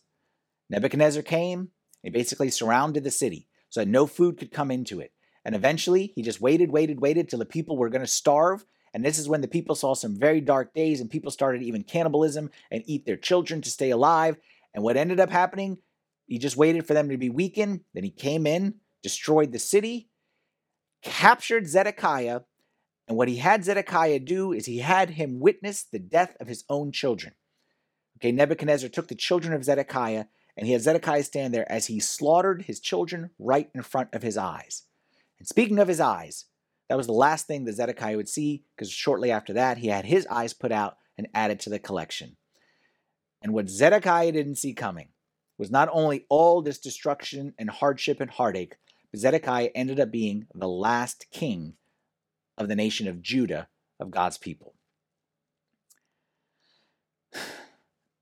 [0.69, 1.69] Nebuchadnezzar came,
[2.03, 5.11] he basically surrounded the city so that no food could come into it.
[5.43, 8.63] And eventually, he just waited, waited, waited till the people were going to starve.
[8.93, 11.83] And this is when the people saw some very dark days and people started even
[11.83, 14.37] cannibalism and eat their children to stay alive.
[14.73, 15.79] And what ended up happening,
[16.27, 17.81] he just waited for them to be weakened.
[17.95, 20.09] Then he came in, destroyed the city,
[21.01, 22.41] captured Zedekiah.
[23.07, 26.65] And what he had Zedekiah do is he had him witness the death of his
[26.69, 27.33] own children.
[28.17, 30.25] Okay, Nebuchadnezzar took the children of Zedekiah
[30.55, 34.23] and he had Zedekiah stand there as he slaughtered his children right in front of
[34.23, 34.83] his eyes.
[35.37, 36.45] And speaking of his eyes,
[36.89, 40.05] that was the last thing that Zedekiah would see because shortly after that, he had
[40.05, 42.37] his eyes put out and added to the collection.
[43.41, 45.09] And what Zedekiah didn't see coming
[45.59, 48.77] was not only all this destruction and hardship and heartache,
[49.11, 51.73] but Zedekiah ended up being the last king
[52.57, 53.67] of the nation of Judah,
[53.99, 54.73] of God's people.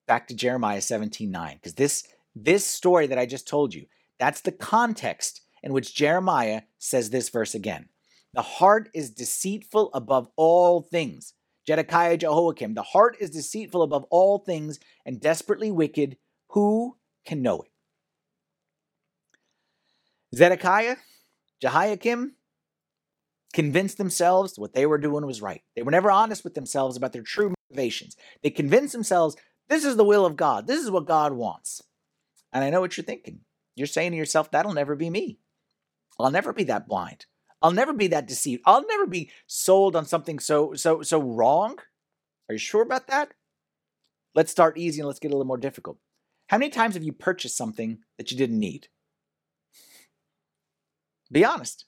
[0.07, 2.03] Back to Jeremiah 17:9, because this
[2.35, 3.85] this story that I just told you,
[4.19, 7.89] that's the context in which Jeremiah says this verse again.
[8.33, 11.33] The heart is deceitful above all things.
[11.67, 16.17] Zedekiah Jehoiakim, the heart is deceitful above all things and desperately wicked.
[16.49, 17.71] Who can know it?
[20.35, 20.97] Zedekiah,
[21.61, 22.35] Jehoiakim
[23.53, 25.61] convinced themselves what they were doing was right.
[25.75, 28.17] They were never honest with themselves about their true motivations.
[28.43, 29.37] They convinced themselves
[29.69, 31.81] this is the will of God, this is what God wants.
[32.53, 33.41] And I know what you're thinking.
[33.75, 35.39] You're saying to yourself, that'll never be me.
[36.19, 37.25] I'll never be that blind.
[37.61, 38.61] I'll never be that deceived.
[38.65, 41.77] I'll never be sold on something so so so wrong.
[42.47, 43.33] Are you sure about that?
[44.33, 45.97] Let's start easy and let's get a little more difficult.
[46.47, 48.87] How many times have you purchased something that you didn't need?
[51.31, 51.85] Be honest.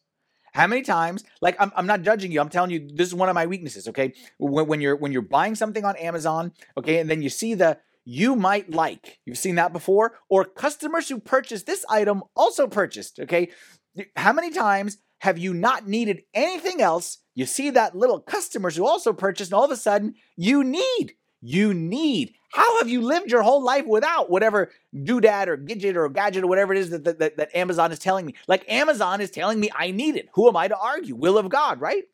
[0.58, 1.24] How many times?
[1.40, 2.42] Like I'm, I'm not judging you.
[2.42, 3.88] I'm telling you this is one of my weaknesses.
[3.90, 7.54] Okay, when, when you're when you're buying something on Amazon, okay, and then you see
[7.54, 9.20] the you might like.
[9.24, 10.18] You've seen that before?
[10.30, 13.50] Or customers who purchased this item also purchased, okay?
[14.16, 17.20] How many times have you not needed anything else?
[17.36, 21.14] You see that little customers who also purchased, and all of a sudden you need,
[21.42, 22.34] you need.
[22.52, 26.48] How have you lived your whole life without whatever doodad or gadget or gadget or
[26.48, 28.36] whatever it is that, that, that Amazon is telling me?
[28.48, 30.30] Like Amazon is telling me I need it.
[30.34, 31.16] Who am I to argue?
[31.16, 32.06] Will of God, right?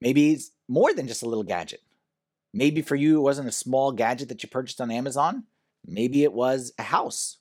[0.00, 1.80] Maybe it's more than just a little gadget.
[2.52, 5.44] Maybe for you, it wasn't a small gadget that you purchased on Amazon.
[5.86, 7.38] Maybe it was a house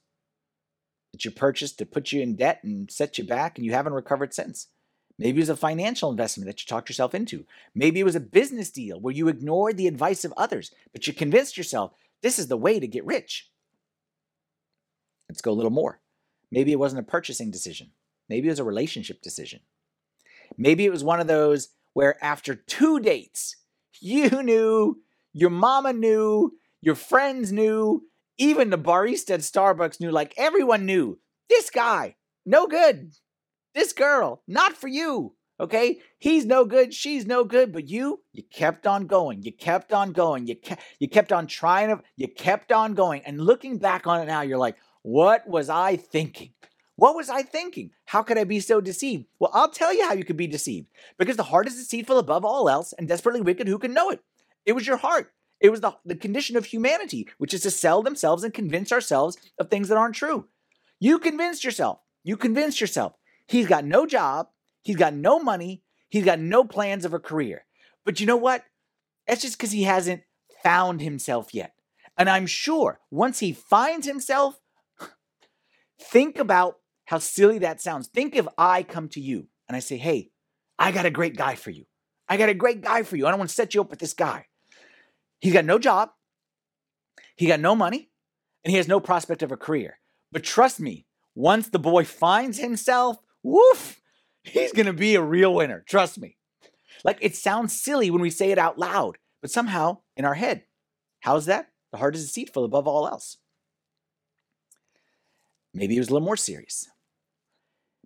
[1.12, 3.94] that you purchased to put you in debt and set you back, and you haven't
[3.94, 4.68] recovered since.
[5.20, 7.46] Maybe it was a financial investment that you talked yourself into.
[7.76, 11.14] Maybe it was a business deal where you ignored the advice of others, but you
[11.14, 13.50] convinced yourself this is the way to get rich.
[15.30, 16.00] Let's go a little more.
[16.52, 17.92] Maybe it wasn't a purchasing decision.
[18.30, 19.60] Maybe it was a relationship decision.
[20.58, 23.56] Maybe it was one of those where after two dates,
[24.00, 28.04] you knew, your mama knew, your friends knew,
[28.38, 33.14] even the barista at Starbucks knew, like everyone knew, this guy, no good.
[33.74, 35.36] This girl, not for you.
[35.60, 36.00] Okay?
[36.20, 39.44] He's no good, she's no good, but you, you kept on going.
[39.44, 40.48] You kept on going.
[40.48, 43.22] You kept you kept on trying to you kept on going.
[43.26, 46.54] And looking back on it now, you're like, what was I thinking?
[46.96, 47.92] What was I thinking?
[48.06, 49.26] How could I be so deceived?
[49.40, 50.88] Well, I'll tell you how you could be deceived.
[51.18, 53.68] Because the heart is deceitful above all else and desperately wicked.
[53.68, 54.22] Who can know it?
[54.66, 55.34] It was your heart.
[55.60, 59.38] It was the, the condition of humanity, which is to sell themselves and convince ourselves
[59.58, 60.48] of things that aren't true.
[61.00, 62.00] You convinced yourself.
[62.24, 63.14] You convinced yourself.
[63.48, 64.48] He's got no job.
[64.82, 65.84] He's got no money.
[66.10, 67.66] He's got no plans of a career.
[68.06, 68.64] But you know what?
[69.28, 70.22] That's just because he hasn't
[70.64, 71.74] found himself yet.
[72.18, 74.60] And I'm sure once he finds himself,
[76.00, 78.08] think about how silly that sounds.
[78.08, 80.32] Think if I come to you and I say, hey,
[80.78, 81.86] I got a great guy for you.
[82.28, 83.26] I got a great guy for you.
[83.26, 84.48] I don't want to set you up with this guy.
[85.40, 86.10] He's got no job,
[87.36, 88.10] he got no money,
[88.64, 90.00] and he has no prospect of a career.
[90.32, 94.02] But trust me, once the boy finds himself, woof,
[94.44, 95.84] he's going to be a real winner.
[95.88, 96.38] Trust me.
[97.04, 100.64] Like it sounds silly when we say it out loud, but somehow in our head.
[101.20, 101.70] How's that?
[101.92, 103.38] The heart is deceitful above all else.
[105.74, 106.88] Maybe it was a little more serious.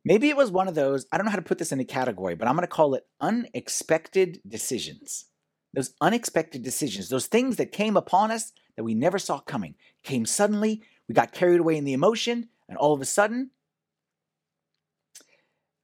[0.05, 1.85] Maybe it was one of those, I don't know how to put this in a
[1.85, 5.25] category, but I'm going to call it unexpected decisions.
[5.73, 10.25] Those unexpected decisions, those things that came upon us that we never saw coming, came
[10.25, 13.51] suddenly, we got carried away in the emotion, and all of a sudden,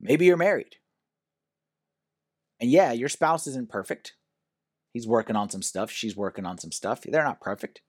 [0.04, 0.76] maybe you're married.
[2.60, 4.14] And yeah, your spouse isn't perfect.
[4.94, 7.02] He's working on some stuff, she's working on some stuff.
[7.02, 7.82] They're not perfect.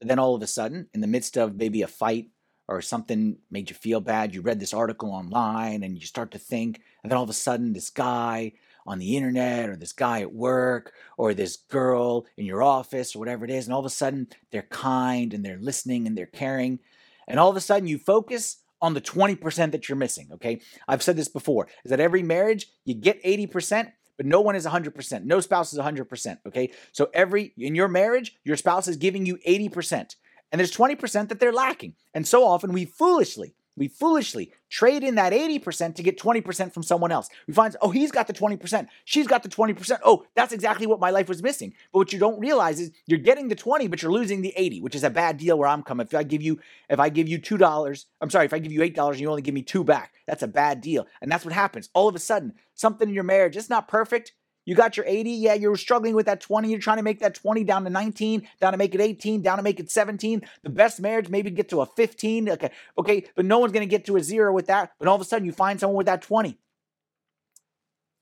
[0.00, 2.30] But then all of a sudden, in the midst of maybe a fight
[2.68, 4.34] or something made you feel bad.
[4.34, 7.34] You read this article online and you start to think, and then all of a
[7.34, 8.52] sudden, this guy
[8.86, 13.18] on the internet or this guy at work or this girl in your office or
[13.18, 16.26] whatever it is, and all of a sudden, they're kind and they're listening and they're
[16.26, 16.78] caring.
[17.26, 20.60] And all of a sudden, you focus on the 20% that you're missing, okay?
[20.86, 24.66] I've said this before is that every marriage, you get 80%, but no one is
[24.66, 25.24] 100%.
[25.24, 26.70] No spouse is 100%, okay?
[26.92, 30.16] So every in your marriage, your spouse is giving you 80%
[30.50, 31.94] and there's 20% that they're lacking.
[32.14, 36.82] And so often we foolishly, we foolishly trade in that 80% to get 20% from
[36.82, 37.28] someone else.
[37.46, 39.98] We find, oh, he's got the 20%, she's got the 20%.
[40.04, 41.74] Oh, that's exactly what my life was missing.
[41.92, 44.80] But what you don't realize is you're getting the 20, but you're losing the 80,
[44.80, 46.06] which is a bad deal where I'm coming.
[46.06, 46.58] If I give you,
[46.90, 49.42] if I give you $2, I'm sorry, if I give you $8 and you only
[49.42, 51.06] give me two back, that's a bad deal.
[51.22, 51.88] And that's what happens.
[51.94, 54.32] All of a sudden, something in your marriage, it's not perfect.
[54.68, 55.30] You got your 80.
[55.30, 56.68] Yeah, you're struggling with that 20.
[56.68, 59.56] You're trying to make that 20 down to 19, down to make it 18, down
[59.56, 60.42] to make it 17.
[60.62, 62.50] The best marriage maybe get to a 15.
[62.50, 64.92] Okay, okay, but no one's going to get to a zero with that.
[64.98, 66.58] But all of a sudden, you find someone with that 20.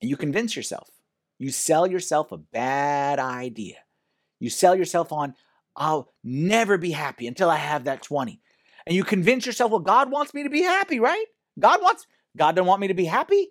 [0.00, 0.88] And you convince yourself.
[1.36, 3.78] You sell yourself a bad idea.
[4.38, 5.34] You sell yourself on,
[5.74, 8.40] I'll never be happy until I have that 20.
[8.86, 11.26] And you convince yourself, well, God wants me to be happy, right?
[11.58, 13.48] God wants, God don't want me to be happy.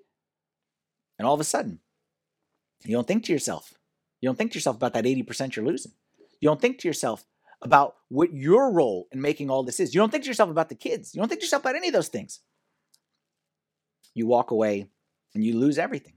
[1.19, 1.81] And all of a sudden,
[2.83, 3.73] you don't think to yourself.
[4.21, 5.91] You don't think to yourself about that 80% you're losing.
[6.39, 7.25] You don't think to yourself
[7.61, 9.93] about what your role in making all this is.
[9.93, 11.13] You don't think to yourself about the kids.
[11.13, 12.39] You don't think to yourself about any of those things.
[14.13, 14.89] You walk away
[15.33, 16.13] and you lose everything.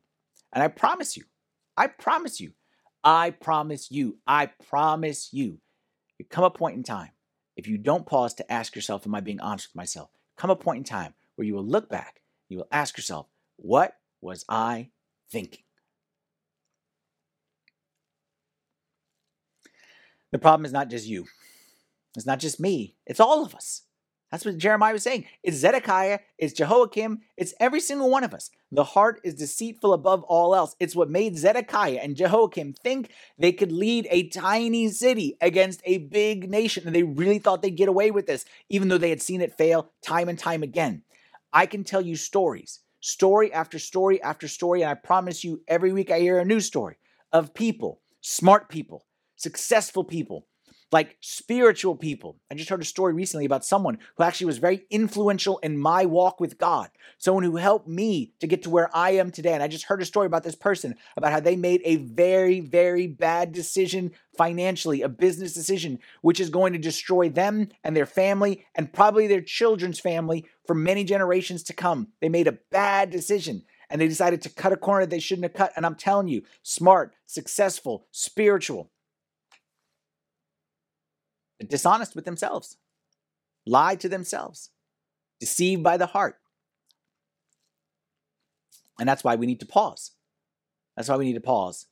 [0.52, 1.24] And I promise you,
[1.76, 2.52] I promise you,
[3.04, 5.60] I promise you, I promise you,
[6.18, 7.10] there come a point in time,
[7.56, 10.10] if you don't pause to ask yourself, Am I being honest with myself?
[10.36, 13.94] Come a point in time where you will look back, you will ask yourself, What
[14.20, 14.90] was I
[15.30, 15.64] thinking?
[20.32, 21.26] The problem is not just you.
[22.16, 22.96] It's not just me.
[23.06, 23.82] It's all of us.
[24.30, 25.24] That's what Jeremiah was saying.
[25.42, 28.50] It's Zedekiah, it's Jehoiakim, it's every single one of us.
[28.70, 30.76] The heart is deceitful above all else.
[30.78, 35.98] It's what made Zedekiah and Jehoiakim think they could lead a tiny city against a
[35.98, 36.82] big nation.
[36.86, 39.56] And they really thought they'd get away with this, even though they had seen it
[39.56, 41.02] fail time and time again.
[41.50, 44.82] I can tell you stories, story after story after story.
[44.82, 46.98] And I promise you, every week I hear a new story
[47.32, 49.06] of people, smart people,
[49.38, 50.46] successful people,
[50.90, 52.38] like spiritual people.
[52.50, 56.06] I just heard a story recently about someone who actually was very influential in my
[56.06, 59.52] walk with God, someone who helped me to get to where I am today.
[59.52, 62.60] And I just heard a story about this person about how they made a very,
[62.60, 68.06] very bad decision financially, a business decision, which is going to destroy them and their
[68.06, 72.08] family and probably their children's family for many generations to come.
[72.20, 75.54] They made a bad decision and they decided to cut a corner they shouldn't have
[75.54, 75.72] cut.
[75.76, 78.90] And I'm telling you, smart, successful, spiritual
[81.64, 82.76] dishonest with themselves,
[83.66, 84.70] lie to themselves,
[85.40, 86.36] deceived by the heart.
[88.98, 90.12] And that's why we need to pause.
[90.96, 91.86] That's why we need to pause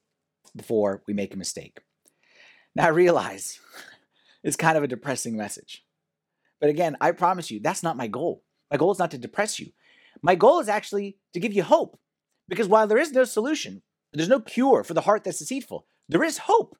[0.54, 1.80] before we make a mistake.
[2.74, 3.60] Now, I realize
[4.42, 5.84] it's kind of a depressing message.
[6.60, 8.42] But again, I promise you, that's not my goal.
[8.70, 9.72] My goal is not to depress you.
[10.22, 11.98] My goal is actually to give you hope.
[12.48, 16.24] Because while there is no solution, there's no cure for the heart that's deceitful, there
[16.24, 16.76] is hope.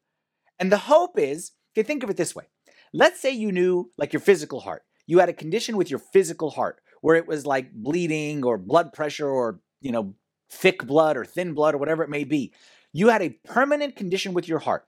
[0.59, 2.45] And the hope is, okay, think of it this way
[2.93, 6.51] Let's say you knew, like your physical heart, you had a condition with your physical
[6.51, 10.15] heart where it was like bleeding or blood pressure or, you know,
[10.51, 12.53] thick blood or thin blood or whatever it may be.
[12.93, 14.87] You had a permanent condition with your heart.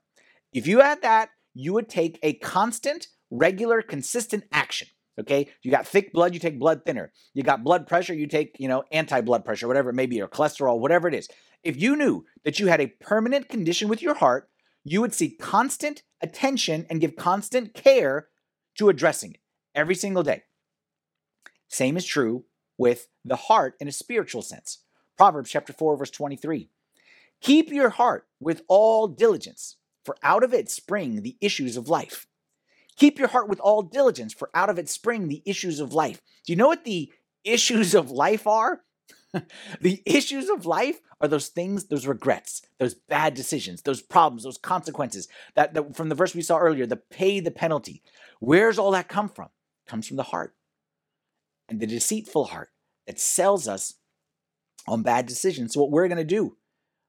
[0.53, 4.87] If you had that, you would take a constant, regular, consistent action.
[5.19, 7.11] Okay, you got thick blood, you take blood thinner.
[7.33, 10.29] You got blood pressure, you take, you know, anti-blood pressure, whatever it may be, or
[10.29, 11.27] cholesterol, whatever it is.
[11.61, 14.49] If you knew that you had a permanent condition with your heart,
[14.91, 18.27] you would see constant attention and give constant care
[18.75, 19.39] to addressing it
[19.75, 20.41] every single day.
[21.67, 24.79] Same is true with the heart in a spiritual sense.
[25.15, 26.69] Proverbs chapter 4 verse 23.
[27.39, 32.25] Keep your heart with all diligence, for out of it spring the issues of life.
[32.97, 36.19] Keep your heart with all diligence, for out of it spring the issues of life.
[36.45, 37.11] Do you know what the
[37.43, 38.81] issues of life are?
[39.81, 44.57] the issues of life are those things, those regrets, those bad decisions, those problems, those
[44.57, 48.01] consequences that, that from the verse we saw earlier, the pay the penalty.
[48.39, 49.49] Where's all that come from?
[49.85, 50.55] It comes from the heart.
[51.67, 52.69] And the deceitful heart
[53.05, 53.95] that sells us
[54.87, 55.73] on bad decisions.
[55.73, 56.57] So what we're going to do,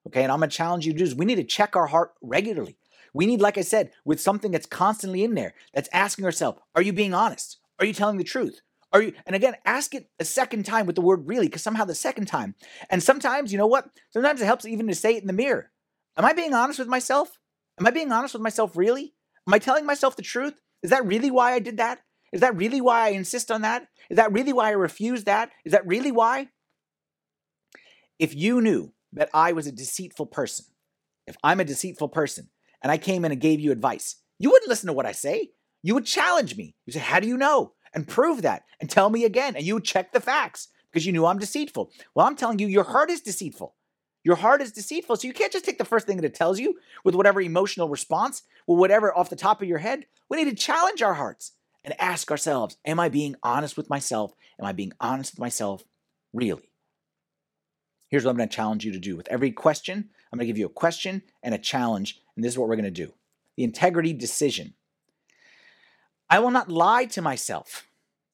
[0.06, 1.86] okay, and I'm going to challenge you to do is we need to check our
[1.86, 2.76] heart regularly.
[3.14, 6.82] We need, like I said, with something that's constantly in there, that's asking ourselves, are
[6.82, 7.58] you being honest?
[7.78, 8.60] Are you telling the truth?
[8.92, 11.84] Are you, and again, ask it a second time with the word really, because somehow
[11.84, 12.54] the second time.
[12.88, 13.88] And sometimes, you know what?
[14.10, 15.70] Sometimes it helps even to say it in the mirror.
[16.16, 17.38] Am I being honest with myself?
[17.78, 19.14] Am I being honest with myself really?
[19.46, 20.60] Am I telling myself the truth?
[20.82, 22.00] Is that really why I did that?
[22.32, 23.86] Is that really why I insist on that?
[24.08, 25.50] Is that really why I refuse that?
[25.64, 26.48] Is that really why?
[28.18, 30.66] If you knew that I was a deceitful person,
[31.26, 32.50] if I'm a deceitful person,
[32.82, 35.50] and I came in and gave you advice, you wouldn't listen to what I say.
[35.82, 36.74] You would challenge me.
[36.86, 37.72] You say, How do you know?
[37.94, 39.56] And prove that and tell me again.
[39.56, 41.90] And you check the facts because you knew I'm deceitful.
[42.14, 43.74] Well, I'm telling you, your heart is deceitful.
[44.22, 45.16] Your heart is deceitful.
[45.16, 47.88] So you can't just take the first thing that it tells you with whatever emotional
[47.88, 50.06] response, with whatever off the top of your head.
[50.28, 51.52] We need to challenge our hearts
[51.84, 54.32] and ask ourselves Am I being honest with myself?
[54.58, 55.84] Am I being honest with myself?
[56.32, 56.70] Really?
[58.08, 59.16] Here's what I'm going to challenge you to do.
[59.16, 62.52] With every question, I'm going to give you a question and a challenge, and this
[62.52, 63.12] is what we're going to do.
[63.56, 64.74] The integrity decision.
[66.30, 67.86] I will not lie to myself,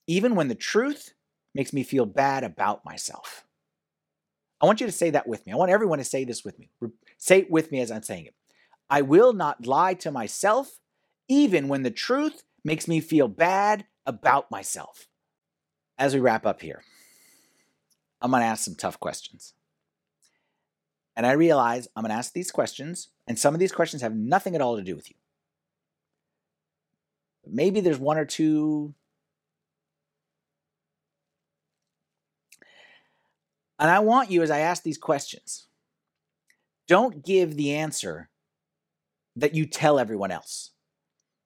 [0.06, 1.14] even when the truth
[1.54, 3.46] makes me feel bad about myself.
[4.60, 5.52] I want you to say that with me.
[5.52, 6.68] I want everyone to say this with me.
[7.16, 8.34] Say it with me as I'm saying it.
[8.90, 10.78] I will not lie to myself,
[11.28, 15.08] even when the truth makes me feel bad about myself.
[15.98, 16.82] As we wrap up here,
[18.20, 19.54] I'm going to ask some tough questions.
[21.16, 24.14] And I realize I'm going to ask these questions, and some of these questions have
[24.14, 25.16] nothing at all to do with you.
[27.46, 28.94] Maybe there's one or two
[33.78, 35.66] And I want you, as I ask these questions,
[36.88, 38.30] don't give the answer
[39.36, 40.70] that you tell everyone else.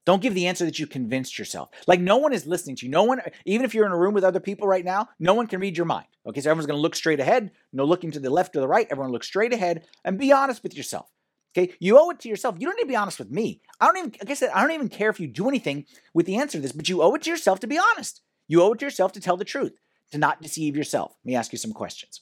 [0.06, 1.70] Don't give the answer that you convinced yourself.
[1.86, 2.90] Like no one is listening to you.
[2.90, 5.46] No one, even if you're in a room with other people right now, no one
[5.46, 6.06] can read your mind.
[6.26, 7.50] Okay, so everyone's going to look straight ahead.
[7.72, 8.86] No looking to the left or the right.
[8.90, 11.10] Everyone look straight ahead and be honest with yourself.
[11.56, 12.56] Okay, you owe it to yourself.
[12.58, 13.60] You don't need to be honest with me.
[13.80, 15.84] I don't even, like I said, I don't even care if you do anything
[16.14, 18.20] with the answer to this, but you owe it to yourself to be honest.
[18.46, 19.72] You owe it to yourself to tell the truth
[20.12, 21.16] to not deceive yourself.
[21.24, 22.20] Let me ask you some questions.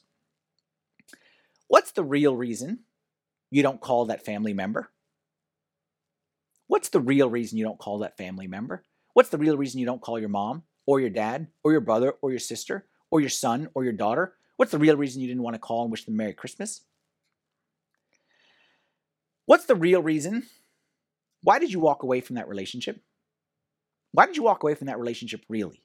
[1.68, 2.80] What's the real reason
[3.50, 4.90] you don't call that family member?
[6.66, 8.84] What's the real reason you don't call that family member?
[9.14, 12.14] What's the real reason you don't call your mom or your dad or your brother
[12.22, 14.34] or your sister or your son or your daughter?
[14.56, 16.82] What's the real reason you didn't want to call and wish them Merry Christmas?
[19.48, 20.42] What's the real reason?
[21.42, 23.00] Why did you walk away from that relationship?
[24.12, 25.82] Why did you walk away from that relationship really?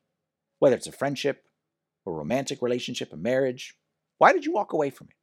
[0.60, 1.46] Whether it's a friendship,
[2.06, 3.78] a romantic relationship, a marriage,
[4.18, 5.16] why did you walk away from it?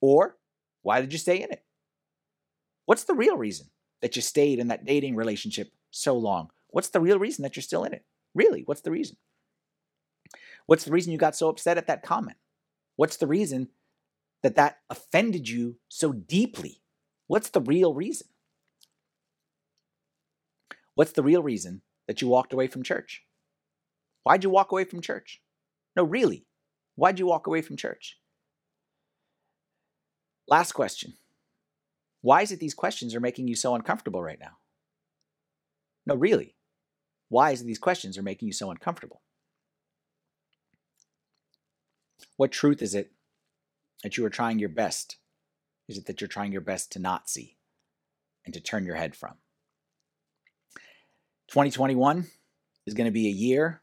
[0.00, 0.36] Or
[0.82, 1.64] why did you stay in it?
[2.86, 3.66] What's the real reason
[4.00, 6.50] that you stayed in that dating relationship so long?
[6.68, 8.04] What's the real reason that you're still in it?
[8.32, 9.16] Really, what's the reason?
[10.66, 12.36] What's the reason you got so upset at that comment?
[12.94, 13.70] What's the reason
[14.44, 16.80] that that offended you so deeply?
[17.28, 18.26] What's the real reason?
[20.94, 23.22] What's the real reason that you walked away from church?
[24.24, 25.40] Why'd you walk away from church?
[25.94, 26.46] No, really.
[26.96, 28.18] Why'd you walk away from church?
[30.48, 31.14] Last question.
[32.22, 34.56] Why is it these questions are making you so uncomfortable right now?
[36.06, 36.56] No, really.
[37.28, 39.22] Why is it these questions are making you so uncomfortable?
[42.36, 43.12] What truth is it
[44.02, 45.18] that you are trying your best?
[45.88, 47.56] Is it that you're trying your best to not see
[48.44, 49.34] and to turn your head from?
[51.48, 52.26] 2021
[52.86, 53.80] is going to be a year.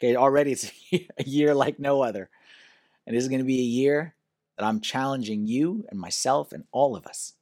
[0.00, 2.30] Okay, already it's a year like no other.
[3.06, 4.14] And this is going to be a year
[4.56, 7.34] that I'm challenging you and myself and all of us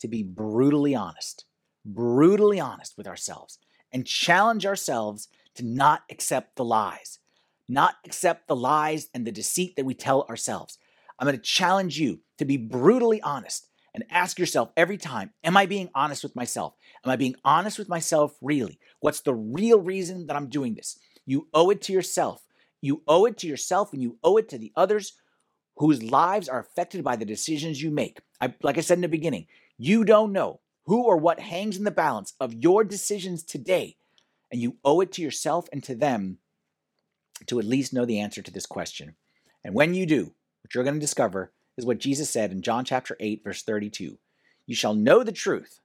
[0.00, 1.44] to be brutally honest,
[1.84, 3.58] brutally honest with ourselves,
[3.92, 7.20] and challenge ourselves to not accept the lies,
[7.68, 10.76] not accept the lies and the deceit that we tell ourselves.
[11.22, 15.56] I'm going to challenge you to be brutally honest and ask yourself every time Am
[15.56, 16.74] I being honest with myself?
[17.04, 18.80] Am I being honest with myself really?
[18.98, 20.98] What's the real reason that I'm doing this?
[21.24, 22.42] You owe it to yourself.
[22.80, 25.12] You owe it to yourself and you owe it to the others
[25.76, 28.18] whose lives are affected by the decisions you make.
[28.40, 29.46] I, like I said in the beginning,
[29.78, 33.94] you don't know who or what hangs in the balance of your decisions today,
[34.50, 36.38] and you owe it to yourself and to them
[37.46, 39.14] to at least know the answer to this question.
[39.62, 40.34] And when you do,
[40.74, 44.18] you're going to discover is what Jesus said in John chapter 8, verse 32
[44.66, 45.80] You shall know the truth.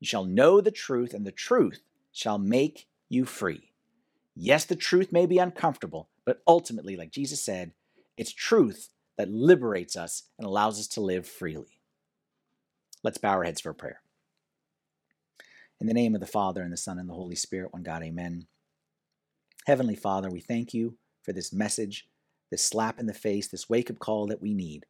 [0.00, 3.72] You shall know the truth, and the truth shall make you free.
[4.34, 7.72] Yes, the truth may be uncomfortable, but ultimately, like Jesus said,
[8.16, 11.80] it's truth that liberates us and allows us to live freely.
[13.04, 14.00] Let's bow our heads for a prayer.
[15.80, 18.02] In the name of the Father, and the Son, and the Holy Spirit, one God,
[18.02, 18.46] amen.
[19.66, 22.08] Heavenly Father, we thank you for this message,
[22.52, 24.84] this slap in the face, this wake up call that we need.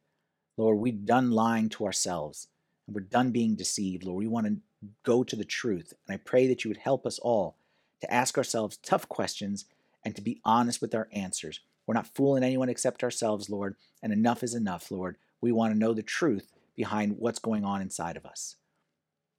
[0.57, 2.49] Lord, we're done lying to ourselves,
[2.85, 4.03] and we're done being deceived.
[4.03, 4.57] Lord, we want to
[5.03, 5.93] go to the truth.
[6.05, 7.55] And I pray that you would help us all
[8.01, 9.63] to ask ourselves tough questions
[10.03, 11.61] and to be honest with our answers.
[11.87, 15.15] We're not fooling anyone except ourselves, Lord, and enough is enough, Lord.
[15.39, 18.57] We want to know the truth behind what's going on inside of us.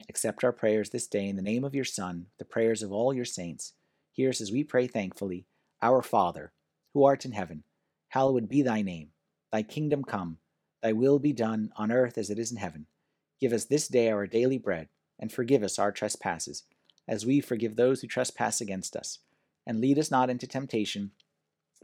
[0.09, 3.13] Accept our prayers this day in the name of your Son, the prayers of all
[3.13, 3.75] your saints.
[4.13, 5.45] Hear us as we pray thankfully
[5.83, 6.53] Our Father,
[6.95, 7.65] who art in heaven,
[8.15, 9.11] hallowed be thy name.
[9.53, 10.39] Thy kingdom come,
[10.83, 12.87] thy will be done on earth as it is in heaven.
[13.41, 14.89] Give us this day our daily bread,
[15.19, 16.63] and forgive us our trespasses,
[17.09, 19.19] as we forgive those who trespass against us.
[19.67, 21.11] And lead us not into temptation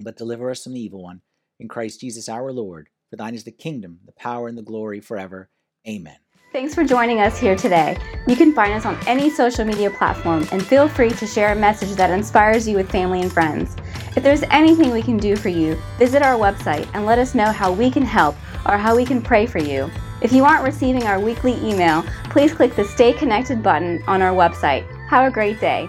[0.01, 1.21] but deliver us from the evil one.
[1.59, 2.89] In Christ Jesus our Lord.
[3.11, 5.51] For thine is the kingdom, the power, and the glory forever.
[5.87, 6.17] Amen.
[6.53, 7.97] Thanks for joining us here today.
[8.27, 11.57] You can find us on any social media platform and feel free to share a
[11.57, 13.77] message that inspires you with family and friends.
[14.17, 17.53] If there's anything we can do for you, visit our website and let us know
[17.53, 18.35] how we can help
[18.67, 19.91] or how we can pray for you.
[20.21, 24.35] If you aren't receiving our weekly email, please click the Stay Connected button on our
[24.35, 24.85] website.
[25.09, 25.89] Have a great day.